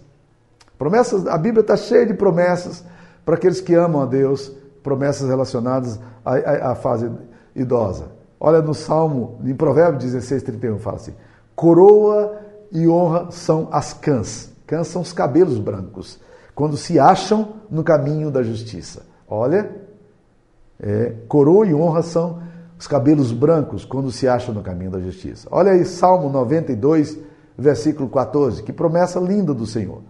Promessas, 0.78 1.26
a 1.26 1.38
Bíblia 1.38 1.60
está 1.60 1.76
cheia 1.76 2.06
de 2.06 2.14
promessas 2.14 2.84
para 3.24 3.36
aqueles 3.36 3.60
que 3.60 3.74
amam 3.74 4.02
a 4.02 4.06
Deus, 4.06 4.52
promessas 4.82 5.28
relacionadas 5.28 5.98
à, 6.24 6.34
à, 6.34 6.72
à 6.72 6.74
fase 6.74 7.10
idosa. 7.54 8.12
Olha 8.38 8.60
no 8.60 8.74
Salmo, 8.74 9.38
em 9.44 9.54
Provérbios 9.54 10.04
16, 10.04 10.42
31, 10.42 10.78
fala 10.78 10.96
assim: 10.96 11.14
coroa 11.54 12.38
e 12.70 12.88
honra 12.88 13.30
são 13.30 13.68
as 13.70 13.92
cãs. 13.92 14.52
Cãs 14.66 14.88
são 14.88 15.02
os 15.02 15.12
cabelos 15.12 15.58
brancos, 15.58 16.20
quando 16.54 16.76
se 16.76 16.98
acham 16.98 17.54
no 17.70 17.84
caminho 17.84 18.30
da 18.30 18.42
justiça. 18.42 19.02
Olha, 19.28 19.70
é, 20.80 21.14
coroa 21.28 21.66
e 21.66 21.74
honra 21.74 22.02
são 22.02 22.42
os 22.78 22.86
cabelos 22.86 23.32
brancos 23.32 23.84
quando 23.84 24.10
se 24.10 24.26
acham 24.26 24.54
no 24.54 24.62
caminho 24.62 24.90
da 24.90 25.00
justiça. 25.00 25.48
Olha 25.50 25.72
aí, 25.72 25.84
Salmo 25.84 26.28
92, 26.28 27.18
versículo 27.56 28.08
14, 28.08 28.62
que 28.62 28.72
promessa 28.72 29.20
linda 29.20 29.54
do 29.54 29.66
Senhor. 29.66 30.02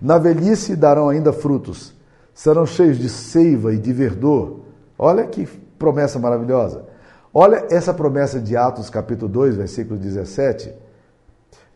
Na 0.00 0.18
velhice 0.18 0.76
darão 0.76 1.08
ainda 1.08 1.32
frutos, 1.32 1.94
serão 2.34 2.66
cheios 2.66 2.98
de 2.98 3.08
seiva 3.08 3.72
e 3.72 3.78
de 3.78 3.92
verdor. 3.92 4.60
Olha 4.98 5.26
que 5.26 5.46
promessa 5.78 6.18
maravilhosa. 6.18 6.84
Olha 7.32 7.66
essa 7.70 7.92
promessa 7.92 8.40
de 8.40 8.56
Atos, 8.56 8.88
capítulo 8.88 9.30
2, 9.30 9.56
versículo 9.56 9.98
17, 9.98 10.72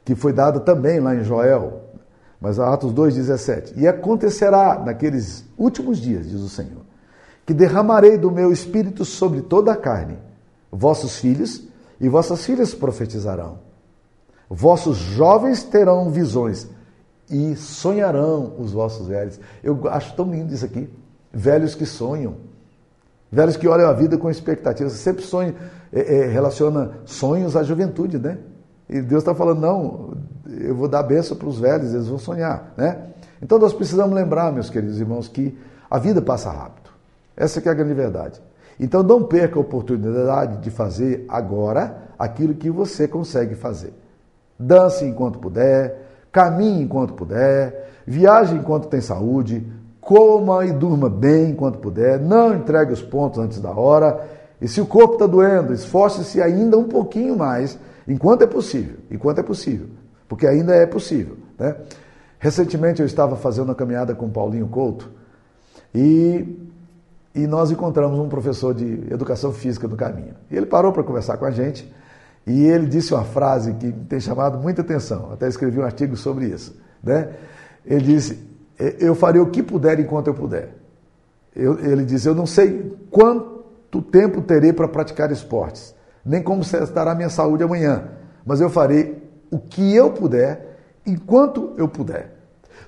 que 0.04 0.14
foi 0.14 0.32
dada 0.32 0.60
também 0.60 1.00
lá 1.00 1.14
em 1.14 1.22
Joel, 1.22 1.82
mas 2.40 2.58
Atos 2.58 2.92
2, 2.92 3.14
17. 3.14 3.74
E 3.76 3.86
acontecerá 3.86 4.78
naqueles 4.78 5.44
últimos 5.58 5.98
dias, 5.98 6.28
diz 6.28 6.40
o 6.40 6.48
Senhor, 6.48 6.82
que 7.44 7.52
derramarei 7.52 8.16
do 8.16 8.30
meu 8.30 8.52
espírito 8.52 9.04
sobre 9.04 9.42
toda 9.42 9.72
a 9.72 9.76
carne. 9.76 10.18
Vossos 10.72 11.16
filhos 11.16 11.68
e 12.00 12.08
vossas 12.08 12.44
filhas 12.44 12.72
profetizarão. 12.72 13.58
Vossos 14.48 14.96
jovens 14.96 15.62
terão 15.62 16.10
visões 16.10 16.68
e 17.30 17.54
sonharão 17.56 18.54
os 18.58 18.72
vossos 18.72 19.06
velhos. 19.06 19.40
Eu 19.62 19.88
acho 19.88 20.14
tão 20.14 20.30
lindo 20.30 20.52
isso 20.52 20.64
aqui. 20.64 20.88
Velhos 21.32 21.74
que 21.74 21.86
sonham. 21.86 22.36
Velhos 23.30 23.56
que 23.56 23.68
olham 23.68 23.88
a 23.88 23.92
vida 23.92 24.18
com 24.18 24.28
expectativa. 24.28 24.90
Você 24.90 24.96
sempre 24.96 25.22
sonha, 25.22 25.54
é, 25.92 26.18
é, 26.18 26.26
relaciona 26.26 26.90
sonhos 27.04 27.56
à 27.56 27.62
juventude, 27.62 28.18
né? 28.18 28.38
E 28.88 29.00
Deus 29.00 29.22
está 29.22 29.32
falando, 29.32 29.60
não, 29.60 30.14
eu 30.48 30.74
vou 30.74 30.88
dar 30.88 31.04
bênção 31.04 31.36
para 31.36 31.48
os 31.48 31.60
velhos, 31.60 31.94
eles 31.94 32.08
vão 32.08 32.18
sonhar, 32.18 32.74
né? 32.76 33.06
Então 33.40 33.56
nós 33.56 33.72
precisamos 33.72 34.12
lembrar, 34.12 34.52
meus 34.52 34.68
queridos 34.68 34.98
irmãos, 34.98 35.28
que 35.28 35.56
a 35.88 35.98
vida 35.98 36.20
passa 36.20 36.50
rápido. 36.50 36.90
Essa 37.36 37.60
é 37.60 37.68
a 37.68 37.74
grande 37.74 37.94
verdade. 37.94 38.42
Então 38.80 39.02
não 39.02 39.22
perca 39.22 39.58
a 39.58 39.62
oportunidade 39.62 40.58
de 40.58 40.70
fazer 40.70 41.24
agora 41.28 42.08
aquilo 42.18 42.54
que 42.54 42.68
você 42.68 43.06
consegue 43.06 43.54
fazer. 43.54 43.94
Dance 44.58 45.04
enquanto 45.04 45.38
puder, 45.38 46.09
caminhe 46.32 46.82
enquanto 46.82 47.14
puder, 47.14 47.90
viaje 48.06 48.54
enquanto 48.54 48.88
tem 48.88 49.00
saúde, 49.00 49.66
coma 50.00 50.64
e 50.64 50.72
durma 50.72 51.08
bem 51.08 51.50
enquanto 51.50 51.78
puder, 51.78 52.18
não 52.20 52.54
entregue 52.54 52.92
os 52.92 53.02
pontos 53.02 53.38
antes 53.38 53.60
da 53.60 53.70
hora. 53.70 54.20
E 54.60 54.68
se 54.68 54.80
o 54.80 54.86
corpo 54.86 55.14
está 55.14 55.26
doendo, 55.26 55.72
esforce-se 55.72 56.40
ainda 56.40 56.76
um 56.76 56.84
pouquinho 56.84 57.36
mais, 57.36 57.78
enquanto 58.06 58.42
é 58.42 58.46
possível, 58.46 58.96
enquanto 59.10 59.38
é 59.38 59.42
possível, 59.42 59.88
porque 60.28 60.46
ainda 60.46 60.74
é 60.74 60.86
possível. 60.86 61.36
Né? 61.58 61.76
Recentemente 62.38 63.00
eu 63.00 63.06
estava 63.06 63.36
fazendo 63.36 63.66
uma 63.66 63.74
caminhada 63.74 64.14
com 64.14 64.28
Paulinho 64.28 64.68
Couto 64.68 65.10
e 65.94 66.68
e 67.34 67.46
nós 67.46 67.70
encontramos 67.70 68.18
um 68.18 68.28
professor 68.28 68.74
de 68.74 69.04
educação 69.10 69.52
física 69.52 69.86
no 69.86 69.96
caminho. 69.96 70.34
E 70.50 70.56
ele 70.56 70.66
parou 70.66 70.92
para 70.92 71.02
conversar 71.02 71.36
com 71.36 71.44
a 71.44 71.50
gente 71.50 71.90
e 72.46 72.64
ele 72.64 72.86
disse 72.86 73.12
uma 73.12 73.24
frase 73.24 73.74
que 73.74 73.92
tem 73.92 74.18
chamado 74.18 74.58
muita 74.58 74.82
atenção. 74.82 75.30
Até 75.32 75.46
escrevi 75.46 75.78
um 75.78 75.84
artigo 75.84 76.16
sobre 76.16 76.46
isso. 76.46 76.74
Né? 77.02 77.28
Ele 77.84 78.04
disse: 78.04 78.38
Eu 78.98 79.14
farei 79.14 79.40
o 79.40 79.50
que 79.50 79.62
puder 79.62 80.00
enquanto 80.00 80.28
eu 80.28 80.34
puder. 80.34 80.74
Eu, 81.54 81.78
ele 81.78 82.04
disse: 82.04 82.28
Eu 82.28 82.34
não 82.34 82.46
sei 82.46 82.96
quanto 83.10 84.00
tempo 84.02 84.40
terei 84.40 84.72
para 84.72 84.88
praticar 84.88 85.30
esportes, 85.30 85.94
nem 86.24 86.42
como 86.42 86.62
estará 86.62 87.12
a 87.12 87.14
minha 87.14 87.30
saúde 87.30 87.62
amanhã, 87.62 88.08
mas 88.44 88.60
eu 88.60 88.70
farei 88.70 89.22
o 89.50 89.58
que 89.58 89.94
eu 89.94 90.10
puder 90.10 90.78
enquanto 91.06 91.74
eu 91.76 91.88
puder. 91.88 92.36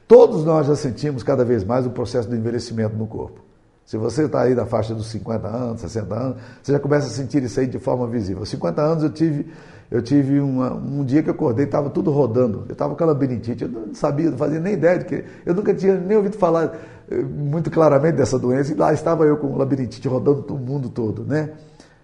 Todos 0.07 0.45
nós 0.45 0.67
já 0.67 0.77
sentimos 0.77 1.23
cada 1.23 1.45
vez 1.45 1.65
mais 1.65 1.87
o 1.87 1.91
processo 1.91 2.29
do 2.29 2.37
envelhecimento 2.37 2.97
no 2.97 3.07
corpo. 3.07 3.42
Se 3.85 3.97
você 3.97 4.25
está 4.25 4.43
aí 4.43 4.55
na 4.55 4.65
faixa 4.65 4.95
dos 4.95 5.09
50 5.09 5.49
anos, 5.49 5.81
60 5.81 6.15
anos, 6.15 6.37
você 6.63 6.73
já 6.73 6.79
começa 6.79 7.07
a 7.07 7.11
sentir 7.11 7.43
isso 7.43 7.59
aí 7.59 7.67
de 7.67 7.79
forma 7.79 8.07
visível. 8.07 8.45
50 8.45 8.81
anos 8.81 9.03
eu 9.03 9.11
tive, 9.11 9.47
eu 9.91 10.01
tive 10.01 10.41
uma, 10.41 10.73
um 10.73 11.05
dia 11.05 11.23
que 11.23 11.29
eu 11.29 11.35
acordei, 11.35 11.65
estava 11.65 11.91
tudo 11.91 12.11
rodando. 12.11 12.65
Eu 12.69 12.73
estava 12.73 12.95
com 12.95 13.05
labirintite, 13.05 13.65
eu 13.65 13.69
não 13.69 13.95
sabia, 13.95 14.31
não 14.31 14.39
fazia 14.39 14.61
nem 14.61 14.75
ideia 14.75 14.99
de 14.99 15.05
que. 15.05 15.25
Eu 15.45 15.55
nunca 15.55 15.75
tinha 15.75 15.99
nem 15.99 16.17
ouvido 16.17 16.37
falar 16.39 16.79
eh, 17.11 17.23
muito 17.23 17.71
claramente 17.71 18.17
dessa 18.17 18.39
doença, 18.39 18.73
e 18.73 18.77
lá 18.77 18.93
estava 18.93 19.25
eu 19.25 19.37
com 19.37 19.57
labirintite 19.57 20.07
rodando 20.07 20.55
o 20.55 20.59
mundo 20.59 20.89
todo, 20.89 21.25
né? 21.25 21.51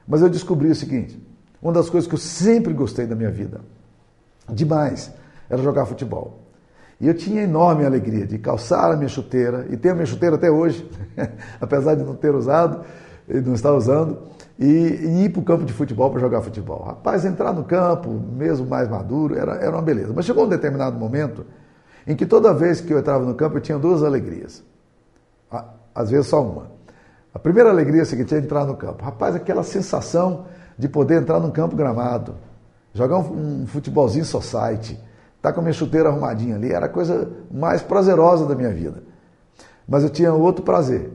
Mas 0.06 0.20
eu 0.20 0.28
descobri 0.28 0.70
o 0.70 0.74
seguinte: 0.74 1.18
uma 1.62 1.72
das 1.72 1.88
coisas 1.88 2.08
que 2.08 2.14
eu 2.14 2.18
sempre 2.18 2.72
gostei 2.72 3.06
da 3.06 3.14
minha 3.14 3.30
vida, 3.30 3.60
demais, 4.48 5.12
era 5.48 5.62
jogar 5.62 5.86
futebol. 5.86 6.47
E 7.00 7.06
eu 7.06 7.14
tinha 7.14 7.42
enorme 7.42 7.84
alegria 7.84 8.26
de 8.26 8.38
calçar 8.38 8.92
a 8.92 8.96
minha 8.96 9.08
chuteira, 9.08 9.66
e 9.70 9.76
tenho 9.76 9.94
a 9.94 9.96
minha 9.96 10.06
chuteira 10.06 10.36
até 10.36 10.50
hoje, 10.50 10.88
apesar 11.60 11.94
de 11.94 12.02
não 12.02 12.14
ter 12.14 12.34
usado, 12.34 12.84
e 13.28 13.40
não 13.40 13.54
estar 13.54 13.72
usando, 13.72 14.18
e, 14.58 14.66
e 14.66 15.24
ir 15.24 15.28
para 15.30 15.40
o 15.40 15.44
campo 15.44 15.64
de 15.64 15.72
futebol 15.72 16.10
para 16.10 16.20
jogar 16.20 16.42
futebol. 16.42 16.82
Rapaz, 16.82 17.24
entrar 17.24 17.52
no 17.52 17.62
campo, 17.62 18.10
mesmo 18.10 18.66
mais 18.66 18.88
maduro, 18.88 19.38
era, 19.38 19.54
era 19.56 19.70
uma 19.70 19.82
beleza. 19.82 20.12
Mas 20.14 20.24
chegou 20.24 20.44
um 20.44 20.48
determinado 20.48 20.98
momento 20.98 21.46
em 22.06 22.16
que 22.16 22.26
toda 22.26 22.52
vez 22.52 22.80
que 22.80 22.92
eu 22.92 22.98
entrava 22.98 23.24
no 23.24 23.34
campo 23.34 23.58
eu 23.58 23.60
tinha 23.60 23.78
duas 23.78 24.02
alegrias. 24.02 24.64
Às 25.94 26.10
vezes 26.10 26.26
só 26.26 26.42
uma. 26.42 26.70
A 27.32 27.38
primeira 27.38 27.70
alegria 27.70 28.04
seguinte 28.04 28.34
é 28.34 28.38
entrar 28.38 28.64
no 28.64 28.74
campo. 28.74 29.04
Rapaz, 29.04 29.36
aquela 29.36 29.62
sensação 29.62 30.46
de 30.76 30.88
poder 30.88 31.22
entrar 31.22 31.38
num 31.38 31.50
campo 31.50 31.76
gramado, 31.76 32.34
jogar 32.94 33.18
um, 33.18 33.62
um 33.62 33.66
futebolzinho 33.66 34.24
society, 34.24 34.98
tá 35.40 35.52
com 35.52 35.60
a 35.60 35.62
minha 35.62 35.72
chuteira 35.72 36.08
arrumadinha 36.08 36.56
ali, 36.56 36.72
era 36.72 36.86
a 36.86 36.88
coisa 36.88 37.30
mais 37.50 37.82
prazerosa 37.82 38.46
da 38.46 38.54
minha 38.54 38.72
vida. 38.72 39.02
Mas 39.86 40.02
eu 40.02 40.10
tinha 40.10 40.32
outro 40.32 40.64
prazer, 40.64 41.10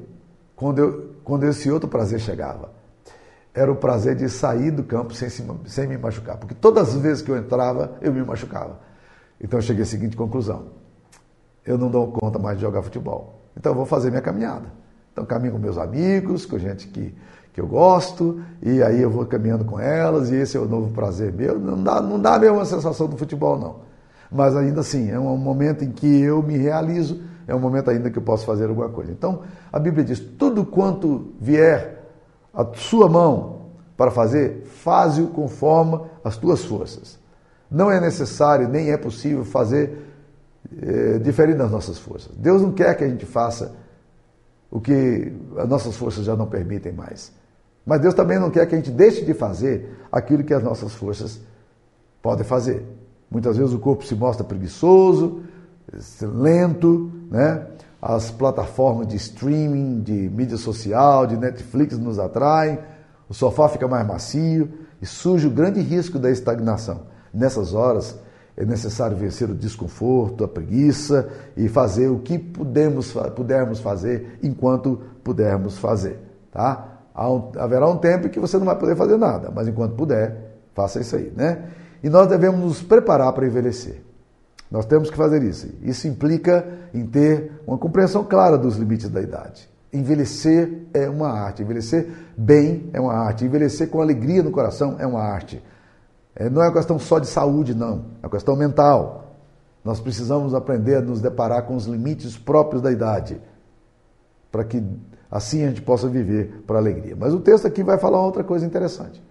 quando, 0.56 0.80
eu, 0.80 1.12
quando 1.24 1.44
esse 1.46 1.70
outro 1.70 1.88
prazer 1.88 2.20
chegava. 2.20 2.72
Era 3.54 3.72
o 3.72 3.76
prazer 3.76 4.16
de 4.16 4.28
sair 4.30 4.72
do 4.72 4.84
campo 4.84 5.14
sem, 5.14 5.30
se, 5.30 5.46
sem 5.66 5.88
me 5.88 5.96
machucar. 5.96 6.38
Porque 6.38 6.56
todas 6.56 6.90
as 6.90 6.96
vezes 6.96 7.22
que 7.22 7.30
eu 7.30 7.38
entrava, 7.38 7.98
eu 8.02 8.12
me 8.12 8.24
machucava. 8.24 8.80
Então 9.40 9.60
eu 9.60 9.62
cheguei 9.62 9.84
à 9.84 9.86
seguinte 9.86 10.18
conclusão: 10.18 10.70
eu 11.64 11.78
não 11.78 11.92
dou 11.92 12.12
conta 12.12 12.40
mais 12.40 12.58
de 12.58 12.64
jogar 12.64 12.82
futebol. 12.82 13.42
Então 13.56 13.74
eu 13.74 13.76
vou 13.76 13.86
fazer 13.86 14.10
minha 14.10 14.24
caminhada. 14.24 14.74
Então 15.12 15.24
caminho 15.24 15.54
com 15.54 15.60
meus 15.60 15.78
amigos, 15.78 16.48
com 16.48 16.58
gente 16.58 16.88
que, 16.88 17.14
que 17.54 17.62
eu 17.62 17.68
gosto, 17.68 18.42
e 18.60 18.82
aí 18.82 19.00
eu 19.00 19.12
vou 19.12 19.24
caminhando 19.28 19.64
com 19.64 19.80
elas, 19.80 20.32
e 20.32 20.36
esse 20.38 20.58
é 20.58 20.60
o 20.60 20.66
novo 20.66 20.92
prazer 20.92 21.32
meu. 21.32 21.60
Não 21.60 21.84
dá, 21.84 22.02
não 22.02 22.20
dá 22.20 22.34
a 22.34 22.40
mesma 22.40 22.66
sensação 22.66 23.06
do 23.06 23.16
futebol, 23.16 23.60
não 23.60 23.93
mas 24.34 24.56
ainda 24.56 24.82
assim, 24.82 25.12
é 25.12 25.20
um 25.20 25.38
momento 25.38 25.84
em 25.84 25.92
que 25.92 26.22
eu 26.22 26.42
me 26.42 26.58
realizo, 26.58 27.22
é 27.48 27.54
um 27.54 27.60
momento 27.60 27.90
ainda 27.90 28.10
que 28.10 28.18
eu 28.18 28.24
posso 28.24 28.46
fazer 28.46 28.68
alguma 28.68 28.90
coisa. 28.90 29.12
Então, 29.12 29.44
a 29.72 29.80
Bíblia 29.80 30.04
diz: 30.04 30.20
tudo 30.20 30.66
quanto 30.66 31.34
vier 31.40 32.04
à 32.54 32.66
sua 32.74 33.08
mão 33.08 33.68
para 33.96 34.12
fazer, 34.12 34.64
faze-o 34.66 35.28
conforme 35.28 36.02
as 36.24 36.38
tuas 36.38 36.64
forças. 36.64 37.20
Não 37.70 37.92
é 37.92 38.00
necessário, 38.00 38.68
nem 38.68 38.92
é 38.92 38.98
possível 38.98 39.44
fazer 39.46 40.14
é, 40.82 41.20
diferente 41.20 41.58
das 41.58 41.72
nossas 41.72 41.98
forças. 41.98 42.36
Deus 42.36 42.62
não 42.62 42.72
quer 42.72 42.96
que 42.96 43.04
a 43.04 43.10
gente 43.10 43.26
faça 43.26 43.76
o 44.72 44.80
que 44.80 45.32
as 45.58 45.70
nossas 45.70 45.96
forças 45.96 46.26
já 46.26 46.36
não 46.36 46.48
permitem 46.48 46.92
mais. 46.92 47.32
Mas 47.86 48.02
Deus 48.02 48.14
também 48.14 48.40
não 48.40 48.50
quer 48.50 48.66
que 48.66 48.74
a 48.74 48.78
gente 48.78 48.92
deixe 48.92 49.24
de 49.24 49.34
fazer 49.34 49.98
aquilo 50.12 50.44
que 50.44 50.54
as 50.54 50.64
nossas 50.64 50.94
forças 50.94 51.40
podem 52.22 52.46
fazer. 52.46 52.86
Muitas 53.34 53.58
vezes 53.58 53.74
o 53.74 53.80
corpo 53.80 54.06
se 54.06 54.14
mostra 54.14 54.44
preguiçoso, 54.44 55.42
lento, 56.22 57.12
né? 57.32 57.66
As 58.00 58.30
plataformas 58.30 59.08
de 59.08 59.16
streaming, 59.16 60.02
de 60.02 60.30
mídia 60.30 60.56
social, 60.56 61.26
de 61.26 61.36
Netflix 61.36 61.98
nos 61.98 62.20
atraem, 62.20 62.78
o 63.28 63.34
sofá 63.34 63.68
fica 63.70 63.88
mais 63.88 64.06
macio 64.06 64.70
e 65.02 65.06
surge 65.08 65.48
o 65.48 65.50
grande 65.50 65.82
risco 65.82 66.20
da 66.20 66.30
estagnação. 66.30 67.08
Nessas 67.34 67.74
horas 67.74 68.16
é 68.56 68.64
necessário 68.66 69.18
vencer 69.18 69.50
o 69.50 69.56
desconforto, 69.56 70.44
a 70.44 70.48
preguiça 70.48 71.28
e 71.58 71.68
fazer 71.68 72.10
o 72.10 72.20
que 72.20 72.38
podemos, 72.38 73.16
pudermos 73.36 73.80
fazer 73.80 74.38
enquanto 74.44 75.02
pudermos 75.24 75.80
fazer. 75.80 76.20
Tá? 76.52 77.00
Haverá 77.58 77.90
um 77.90 77.98
tempo 77.98 78.28
em 78.28 78.30
que 78.30 78.40
você 78.40 78.60
não 78.60 78.66
vai 78.66 78.78
poder 78.78 78.96
fazer 78.96 79.18
nada, 79.18 79.50
mas 79.50 79.68
enquanto 79.68 79.96
puder, 79.96 80.60
faça 80.76 81.00
isso 81.00 81.16
aí. 81.16 81.34
Né? 81.36 81.64
E 82.04 82.10
nós 82.10 82.28
devemos 82.28 82.60
nos 82.60 82.82
preparar 82.82 83.32
para 83.32 83.48
envelhecer. 83.48 84.04
Nós 84.70 84.86
temos 84.86 85.10
que 85.10 85.16
fazer 85.16 85.42
isso. 85.42 85.70
Isso 85.82 86.08
implica 86.08 86.66
em 86.94 87.06
ter 87.06 87.62
uma 87.66 87.78
compreensão 87.78 88.24
clara 88.24 88.58
dos 88.58 88.76
limites 88.76 89.08
da 89.08 89.22
idade. 89.22 89.70
Envelhecer 89.94 90.88
é 90.94 91.08
uma 91.08 91.30
arte. 91.30 91.62
Envelhecer 91.62 92.10
bem 92.36 92.90
é 92.92 93.00
uma 93.00 93.14
arte. 93.14 93.46
Envelhecer 93.46 93.88
com 93.90 94.02
alegria 94.02 94.44
no 94.44 94.52
coração 94.52 94.98
é 95.00 95.08
uma 95.08 95.22
arte. 95.22 95.64
É, 96.36 96.50
não 96.50 96.62
é 96.62 96.66
uma 96.66 96.74
questão 96.74 96.98
só 96.98 97.20
de 97.20 97.28
saúde, 97.28 97.76
não. 97.76 98.06
É 98.22 98.26
uma 98.26 98.32
questão 98.32 98.56
mental. 98.56 99.38
Nós 99.84 100.00
precisamos 100.00 100.54
aprender 100.54 100.96
a 100.96 101.02
nos 101.02 101.22
deparar 101.22 101.64
com 101.64 101.76
os 101.76 101.86
limites 101.86 102.38
próprios 102.38 102.82
da 102.82 102.92
idade, 102.92 103.40
para 104.52 104.64
que 104.64 104.84
assim 105.30 105.64
a 105.64 105.68
gente 105.68 105.82
possa 105.82 106.08
viver 106.08 106.64
para 106.66 106.80
alegria. 106.80 107.16
Mas 107.18 107.34
o 107.34 107.40
texto 107.40 107.68
aqui 107.68 107.84
vai 107.84 107.98
falar 107.98 108.20
outra 108.20 108.44
coisa 108.44 108.66
interessante. 108.66 109.22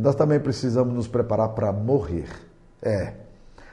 Que 0.00 0.04
nós 0.04 0.14
também 0.14 0.40
precisamos 0.40 0.94
nos 0.94 1.06
preparar 1.06 1.50
para 1.50 1.70
morrer. 1.70 2.26
É. 2.80 3.12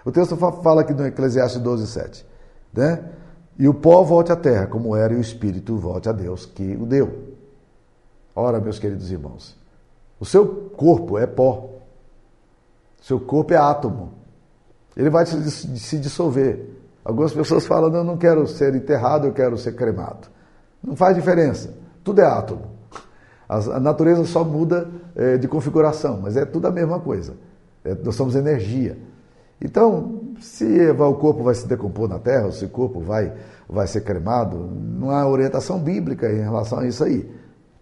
O 0.04 0.12
texto 0.12 0.36
fala 0.36 0.82
aqui 0.82 0.94
no 0.94 1.08
Eclesiastes 1.08 1.62
12, 1.62 1.88
7. 1.88 2.26
Né? 2.74 3.02
E 3.58 3.66
o 3.66 3.74
pó 3.74 4.04
volte 4.04 4.30
à 4.30 4.36
terra, 4.36 4.68
como 4.68 4.94
era, 4.94 5.14
e 5.14 5.16
o 5.16 5.22
espírito 5.22 5.78
volte 5.78 6.10
a 6.10 6.12
Deus 6.12 6.46
que 6.46 6.76
o 6.76 6.86
deu. 6.86 7.34
Ora, 8.36 8.60
meus 8.60 8.78
queridos 8.78 9.10
irmãos, 9.10 9.58
o 10.20 10.26
seu 10.26 10.70
corpo 10.76 11.18
é 11.18 11.26
pó. 11.26 11.70
Seu 13.02 13.22
corpo 13.22 13.54
é 13.54 13.58
átomo. 13.58 14.12
Ele 14.98 15.10
vai 15.10 15.26
se 15.26 15.98
dissolver. 15.98 16.76
Algumas 17.06 17.32
pessoas 17.32 17.66
falam: 17.66 17.90
não, 17.90 18.00
eu 18.00 18.04
não 18.04 18.18
quero 18.18 18.46
ser 18.48 18.76
enterrado, 18.76 19.28
eu 19.28 19.34
quero 19.34 19.58
ser 19.58 19.76
cremado. 19.76 20.28
Não 20.84 20.94
faz 20.94 21.16
diferença. 21.16 21.74
Tudo 22.04 22.20
é 22.20 22.26
átomo. 22.26 22.77
A 23.48 23.80
natureza 23.80 24.26
só 24.26 24.44
muda 24.44 24.90
é, 25.16 25.38
de 25.38 25.48
configuração, 25.48 26.20
mas 26.22 26.36
é 26.36 26.46
tudo 26.46 26.68
a 26.68 26.72
mesma 26.72 27.00
coisa. 27.00 27.34
É, 27.84 27.96
nós 27.96 28.16
somos 28.16 28.36
energia. 28.36 28.98
Então, 29.62 30.22
se 30.40 30.66
o 30.92 31.14
corpo 31.16 31.44
vai 31.44 31.56
se 31.56 31.68
decompor 31.68 32.08
na 32.08 32.20
terra, 32.20 32.46
ou 32.46 32.52
se 32.52 32.66
o 32.66 32.70
corpo 32.70 33.00
vai, 33.00 33.34
vai 33.68 33.88
ser 33.88 34.02
cremado, 34.02 34.58
não 34.58 35.10
há 35.10 35.28
orientação 35.28 35.80
bíblica 35.80 36.32
em 36.32 36.42
relação 36.42 36.80
a 36.80 36.88
isso 36.88 37.04
aí. 37.04 37.30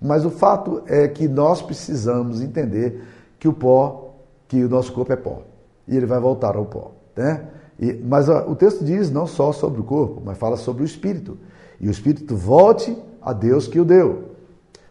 Mas 0.02 0.24
o 0.24 0.30
fato 0.30 0.84
é 0.86 1.08
que 1.08 1.28
nós 1.28 1.62
precisamos 1.62 2.42
entender 2.42 3.04
que 3.40 3.48
o 3.48 3.54
pó 3.54 4.06
que 4.48 4.64
o 4.64 4.70
nosso 4.70 4.94
corpo 4.94 5.12
é 5.12 5.16
pó 5.16 5.42
e 5.88 5.96
ele 5.96 6.06
vai 6.06 6.20
voltar 6.20 6.56
ao 6.56 6.66
pó. 6.66 6.92
Né? 7.16 7.46
E, 7.80 7.94
mas 7.94 8.30
o 8.30 8.56
texto 8.56 8.84
diz 8.84 9.12
não 9.12 9.28
só 9.28 9.52
sobre 9.52 9.82
o 9.82 9.84
corpo, 9.84 10.22
mas 10.24 10.38
fala 10.38 10.58
sobre 10.58 10.84
o 10.84 10.86
espírito. 10.86 11.38
E 11.80 11.88
o 11.88 11.92
espírito 11.92 12.36
volte 12.36 12.96
a 13.22 13.34
Deus 13.34 13.68
que 13.68 13.80
o 13.80 13.86
deu. 13.86 14.35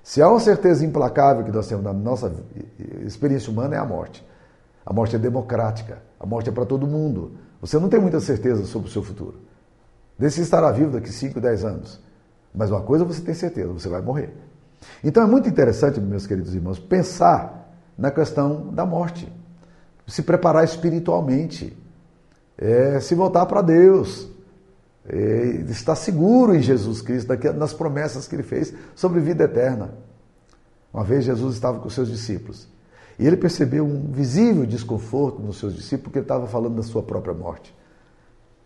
Se 0.04 0.20
há 0.20 0.28
uma 0.28 0.38
certeza 0.38 0.84
implacável 0.84 1.42
que 1.42 1.50
nós 1.50 1.66
temos 1.66 1.82
na 1.82 1.92
nossa 1.94 2.30
experiência 3.06 3.50
humana 3.50 3.74
é 3.74 3.78
a 3.78 3.84
morte. 3.86 4.24
A 4.84 4.92
morte 4.92 5.16
é 5.16 5.18
democrática, 5.18 6.02
a 6.20 6.26
morte 6.26 6.50
é 6.50 6.52
para 6.52 6.66
todo 6.66 6.86
mundo. 6.86 7.32
Você 7.58 7.78
não 7.78 7.88
tem 7.88 7.98
muita 7.98 8.20
certeza 8.20 8.66
sobre 8.66 8.88
o 8.88 8.92
seu 8.92 9.02
futuro. 9.02 9.40
Desse 10.18 10.42
estará 10.42 10.70
vivo 10.70 10.90
daqui 10.90 11.10
5, 11.10 11.40
10 11.40 11.64
anos. 11.64 12.00
Mas 12.54 12.70
uma 12.70 12.82
coisa 12.82 13.02
você 13.02 13.22
tem 13.22 13.34
certeza, 13.34 13.72
você 13.72 13.88
vai 13.88 14.02
morrer. 14.02 14.34
Então 15.02 15.22
é 15.22 15.26
muito 15.26 15.48
interessante, 15.48 15.98
meus 15.98 16.26
queridos 16.26 16.54
irmãos, 16.54 16.78
pensar 16.78 17.74
na 17.96 18.10
questão 18.10 18.68
da 18.74 18.84
morte 18.84 19.32
se 20.06 20.22
preparar 20.22 20.64
espiritualmente, 20.64 21.74
é, 22.58 23.00
se 23.00 23.14
voltar 23.14 23.46
para 23.46 23.62
Deus, 23.62 24.28
estar 25.68 25.94
seguro 25.94 26.54
em 26.54 26.62
Jesus 26.62 27.02
Cristo, 27.02 27.28
nas 27.56 27.74
promessas 27.74 28.26
que 28.26 28.34
ele 28.34 28.42
fez 28.42 28.72
sobre 28.94 29.20
vida 29.20 29.44
eterna. 29.44 29.94
Uma 30.92 31.04
vez 31.04 31.24
Jesus 31.24 31.54
estava 31.54 31.78
com 31.78 31.90
seus 31.90 32.08
discípulos 32.08 32.68
e 33.18 33.26
ele 33.26 33.36
percebeu 33.36 33.84
um 33.84 34.10
visível 34.10 34.64
desconforto 34.64 35.40
nos 35.40 35.58
seus 35.58 35.74
discípulos 35.74 36.04
porque 36.04 36.18
ele 36.18 36.24
estava 36.24 36.46
falando 36.46 36.76
da 36.76 36.82
sua 36.82 37.02
própria 37.02 37.34
morte. 37.34 37.74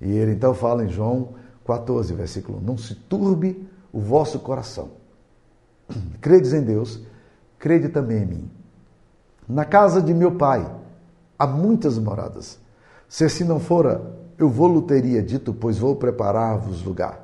E 0.01 0.11
ele 0.11 0.33
então 0.33 0.55
fala 0.55 0.85
em 0.85 0.89
João 0.89 1.35
14, 1.67 2.15
versículo 2.15 2.59
1: 2.59 2.61
Não 2.61 2.79
se 2.79 2.95
turbe 2.95 3.69
o 3.93 4.01
vosso 4.01 4.39
coração. 4.39 4.91
Credes 6.21 6.53
em 6.53 6.63
Deus, 6.63 7.01
crede 7.59 7.89
também 7.89 8.23
em 8.23 8.27
mim. 8.27 8.51
Na 9.49 9.65
casa 9.65 10.01
de 10.01 10.15
meu 10.15 10.33
pai 10.33 10.71
há 11.39 11.47
muitas 11.47 11.99
moradas. 11.99 12.59
Se 13.09 13.25
assim 13.25 13.45
não 13.45 13.59
fora, 13.59 14.18
eu 14.39 14.49
vou-lhe 14.49 14.81
teria 14.83 15.23
dito, 15.23 15.53
pois 15.53 15.79
vou 15.79 15.97
preparar-vos 15.97 16.85
lugar. 16.85 17.21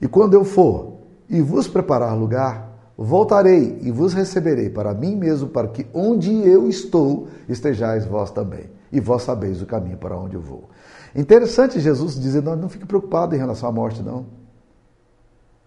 E 0.00 0.06
quando 0.06 0.34
eu 0.34 0.44
for 0.44 0.98
e 1.28 1.40
vos 1.40 1.66
preparar 1.66 2.16
lugar, 2.16 2.92
voltarei 2.96 3.78
e 3.82 3.90
vos 3.90 4.12
receberei 4.12 4.70
para 4.70 4.92
mim 4.94 5.16
mesmo, 5.16 5.48
para 5.48 5.68
que 5.68 5.86
onde 5.94 6.30
eu 6.46 6.68
estou 6.68 7.28
estejais 7.48 8.04
vós 8.04 8.30
também, 8.30 8.70
e 8.92 9.00
vós 9.00 9.22
sabeis 9.22 9.62
o 9.62 9.66
caminho 9.66 9.96
para 9.96 10.16
onde 10.16 10.34
eu 10.34 10.40
vou. 10.40 10.68
Interessante 11.14 11.80
Jesus 11.80 12.20
dizer, 12.20 12.42
não, 12.42 12.54
não 12.54 12.68
fique 12.68 12.84
preocupado 12.84 13.34
em 13.34 13.38
relação 13.38 13.68
à 13.68 13.72
morte, 13.72 14.02
não. 14.02 14.26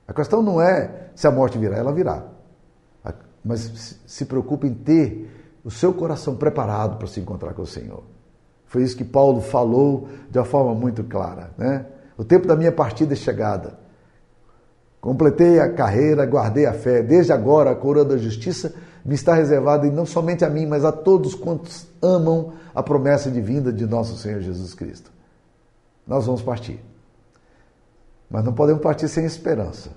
A 0.08 0.14
questão 0.14 0.42
não 0.42 0.62
é 0.62 1.10
se 1.16 1.28
a 1.28 1.32
morte 1.32 1.58
virá, 1.58 1.78
ela 1.78 1.92
virá. 1.92 2.24
Mas 3.44 3.98
se 4.06 4.26
preocupe 4.26 4.68
em 4.68 4.74
ter 4.74 5.60
o 5.64 5.72
seu 5.72 5.94
coração 5.94 6.36
preparado 6.36 6.98
para 6.98 7.08
se 7.08 7.20
encontrar 7.20 7.54
com 7.54 7.62
o 7.62 7.68
Senhor. 7.68 8.04
Foi 8.70 8.84
isso 8.84 8.96
que 8.96 9.04
Paulo 9.04 9.42
falou 9.42 10.08
de 10.32 10.40
uma 10.40 10.46
forma 10.46 10.74
muito 10.74 11.04
clara. 11.04 11.52
Né? 11.58 11.86
O 12.18 12.24
tempo 12.24 12.48
da 12.48 12.56
minha 12.56 12.72
partida 12.72 13.14
é 13.14 13.16
chegada. 13.16 13.78
Completei 15.02 15.60
a 15.60 15.72
carreira, 15.74 16.26
guardei 16.26 16.66
a 16.66 16.74
fé. 16.74 17.04
Desde 17.04 17.34
agora 17.34 17.72
a 17.72 17.76
coroa 17.76 18.06
da 18.06 18.18
justiça 18.18 18.74
me 19.04 19.16
está 19.16 19.34
reservada 19.34 19.86
e 19.86 19.92
não 19.92 20.06
somente 20.06 20.46
a 20.46 20.50
mim, 20.50 20.66
mas 20.66 20.86
a 20.86 20.92
todos 20.92 21.36
quantos 21.36 21.88
amam 22.02 22.54
a 22.74 22.82
promessa 22.82 23.30
de 23.30 23.42
vinda 23.42 23.74
de 23.74 23.86
nosso 23.86 24.18
Senhor 24.18 24.40
Jesus 24.40 24.74
Cristo. 24.74 25.12
Nós 26.08 26.26
vamos 26.26 26.42
partir. 26.42 26.80
Mas 28.30 28.44
não 28.46 28.54
podemos 28.54 28.82
partir 28.82 29.08
sem 29.08 29.26
esperança. 29.26 29.90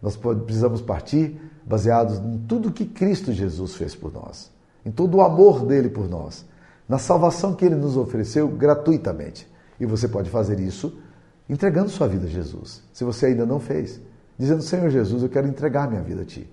Nós 0.00 0.16
precisamos 0.16 0.80
partir 0.80 1.40
baseados 1.64 2.18
em 2.18 2.38
tudo 2.46 2.72
que 2.72 2.84
Cristo 2.84 3.32
Jesus 3.32 3.74
fez 3.74 3.94
por 3.94 4.12
nós 4.12 4.52
em 4.84 4.90
todo 4.90 5.16
o 5.16 5.22
amor 5.22 5.64
dele 5.64 5.88
por 5.88 6.08
nós, 6.08 6.44
na 6.92 6.98
salvação 6.98 7.54
que 7.54 7.64
ele 7.64 7.74
nos 7.74 7.96
ofereceu 7.96 8.46
gratuitamente. 8.46 9.50
E 9.80 9.86
você 9.86 10.06
pode 10.06 10.28
fazer 10.28 10.60
isso 10.60 11.00
entregando 11.48 11.88
sua 11.88 12.06
vida 12.06 12.26
a 12.26 12.28
Jesus, 12.28 12.82
se 12.92 13.02
você 13.02 13.26
ainda 13.26 13.46
não 13.46 13.58
fez, 13.58 13.98
dizendo: 14.38 14.60
Senhor 14.60 14.90
Jesus, 14.90 15.22
eu 15.22 15.28
quero 15.30 15.48
entregar 15.48 15.88
minha 15.88 16.02
vida 16.02 16.20
a 16.20 16.24
ti. 16.26 16.46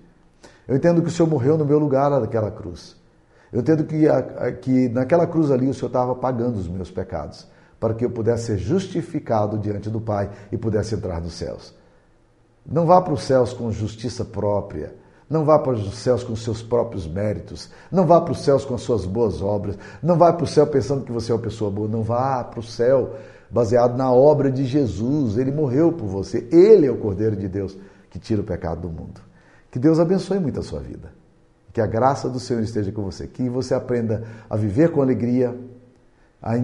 Eu 0.66 0.76
entendo 0.76 1.02
que 1.02 1.08
o 1.08 1.10
Senhor 1.10 1.28
morreu 1.28 1.58
no 1.58 1.66
meu 1.66 1.78
lugar 1.78 2.10
naquela 2.10 2.50
cruz. 2.50 2.96
Eu 3.52 3.60
entendo 3.60 3.84
que, 3.84 4.06
que 4.62 4.88
naquela 4.88 5.26
cruz 5.26 5.50
ali 5.50 5.68
o 5.68 5.74
Senhor 5.74 5.88
estava 5.88 6.14
pagando 6.14 6.58
os 6.58 6.66
meus 6.66 6.90
pecados, 6.90 7.46
para 7.78 7.92
que 7.92 8.02
eu 8.02 8.10
pudesse 8.10 8.46
ser 8.46 8.56
justificado 8.56 9.58
diante 9.58 9.90
do 9.90 10.00
Pai 10.00 10.30
e 10.50 10.56
pudesse 10.56 10.94
entrar 10.94 11.20
nos 11.20 11.34
céus. 11.34 11.74
Não 12.64 12.86
vá 12.86 13.02
para 13.02 13.12
os 13.12 13.24
céus 13.24 13.52
com 13.52 13.70
justiça 13.70 14.24
própria, 14.24 14.94
não 15.30 15.44
vá 15.44 15.60
para 15.60 15.74
os 15.74 15.94
céus 15.94 16.24
com 16.24 16.34
seus 16.34 16.60
próprios 16.60 17.06
méritos. 17.06 17.70
Não 17.90 18.04
vá 18.04 18.20
para 18.20 18.32
os 18.32 18.40
céus 18.40 18.64
com 18.64 18.74
as 18.74 18.80
suas 18.80 19.06
boas 19.06 19.40
obras. 19.40 19.78
Não 20.02 20.18
vá 20.18 20.32
para 20.32 20.42
o 20.42 20.46
céu 20.46 20.66
pensando 20.66 21.04
que 21.04 21.12
você 21.12 21.30
é 21.30 21.34
uma 21.36 21.40
pessoa 21.40 21.70
boa. 21.70 21.86
Não 21.86 22.02
vá 22.02 22.42
para 22.42 22.58
o 22.58 22.62
céu 22.64 23.14
baseado 23.48 23.96
na 23.96 24.12
obra 24.12 24.50
de 24.50 24.64
Jesus. 24.64 25.38
Ele 25.38 25.52
morreu 25.52 25.92
por 25.92 26.08
você. 26.08 26.48
Ele 26.50 26.84
é 26.84 26.90
o 26.90 26.96
Cordeiro 26.96 27.36
de 27.36 27.46
Deus 27.46 27.78
que 28.10 28.18
tira 28.18 28.40
o 28.40 28.44
pecado 28.44 28.80
do 28.80 28.88
mundo. 28.88 29.20
Que 29.70 29.78
Deus 29.78 30.00
abençoe 30.00 30.40
muito 30.40 30.58
a 30.58 30.64
sua 30.64 30.80
vida. 30.80 31.12
Que 31.72 31.80
a 31.80 31.86
graça 31.86 32.28
do 32.28 32.40
Senhor 32.40 32.64
esteja 32.64 32.90
com 32.90 33.04
você. 33.04 33.28
Que 33.28 33.48
você 33.48 33.72
aprenda 33.72 34.24
a 34.50 34.56
viver 34.56 34.90
com 34.90 35.00
alegria, 35.00 35.56
a, 36.42 36.54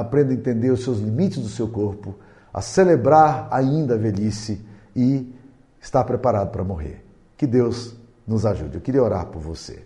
aprenda 0.00 0.32
a 0.32 0.34
entender 0.34 0.72
os 0.72 0.82
seus 0.82 0.98
limites 0.98 1.38
do 1.38 1.48
seu 1.48 1.68
corpo, 1.68 2.12
a 2.52 2.60
celebrar 2.60 3.46
ainda 3.52 3.94
a 3.94 3.96
velhice 3.96 4.66
e 4.96 5.32
estar 5.80 6.02
preparado 6.02 6.50
para 6.50 6.64
morrer. 6.64 7.04
Que 7.36 7.46
Deus 7.46 7.94
nos 8.26 8.44
ajude. 8.44 8.76
Eu 8.76 8.80
queria 8.80 9.02
orar 9.02 9.26
por 9.26 9.40
você. 9.40 9.84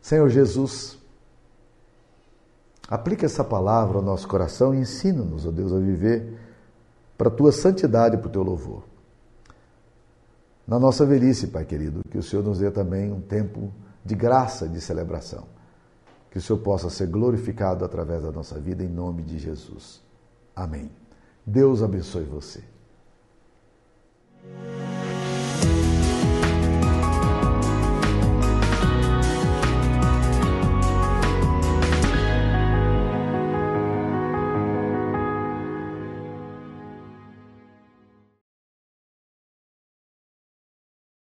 Senhor 0.00 0.28
Jesus, 0.28 0.98
aplica 2.88 3.26
essa 3.26 3.42
palavra 3.42 3.96
ao 3.96 4.02
nosso 4.02 4.28
coração 4.28 4.74
e 4.74 4.78
ensina-nos, 4.78 5.46
ó 5.46 5.50
Deus, 5.50 5.72
a 5.72 5.78
viver 5.78 6.38
para 7.16 7.28
a 7.28 7.30
tua 7.30 7.52
santidade 7.52 8.16
e 8.16 8.18
para 8.18 8.28
o 8.28 8.32
teu 8.32 8.42
louvor. 8.42 8.82
Na 10.66 10.78
nossa 10.78 11.04
velhice, 11.04 11.48
Pai 11.48 11.64
querido, 11.64 12.02
que 12.10 12.18
o 12.18 12.22
Senhor 12.22 12.42
nos 12.42 12.58
dê 12.58 12.70
também 12.70 13.12
um 13.12 13.20
tempo 13.20 13.72
de 14.04 14.14
graça, 14.14 14.68
de 14.68 14.80
celebração. 14.80 15.44
Que 16.30 16.38
o 16.38 16.40
Senhor 16.42 16.58
possa 16.58 16.90
ser 16.90 17.06
glorificado 17.06 17.84
através 17.84 18.22
da 18.22 18.32
nossa 18.32 18.58
vida, 18.58 18.82
em 18.82 18.88
nome 18.88 19.22
de 19.22 19.38
Jesus. 19.38 20.02
Amém. 20.56 20.90
Deus 21.46 21.82
abençoe 21.82 22.24
você. 22.24 22.62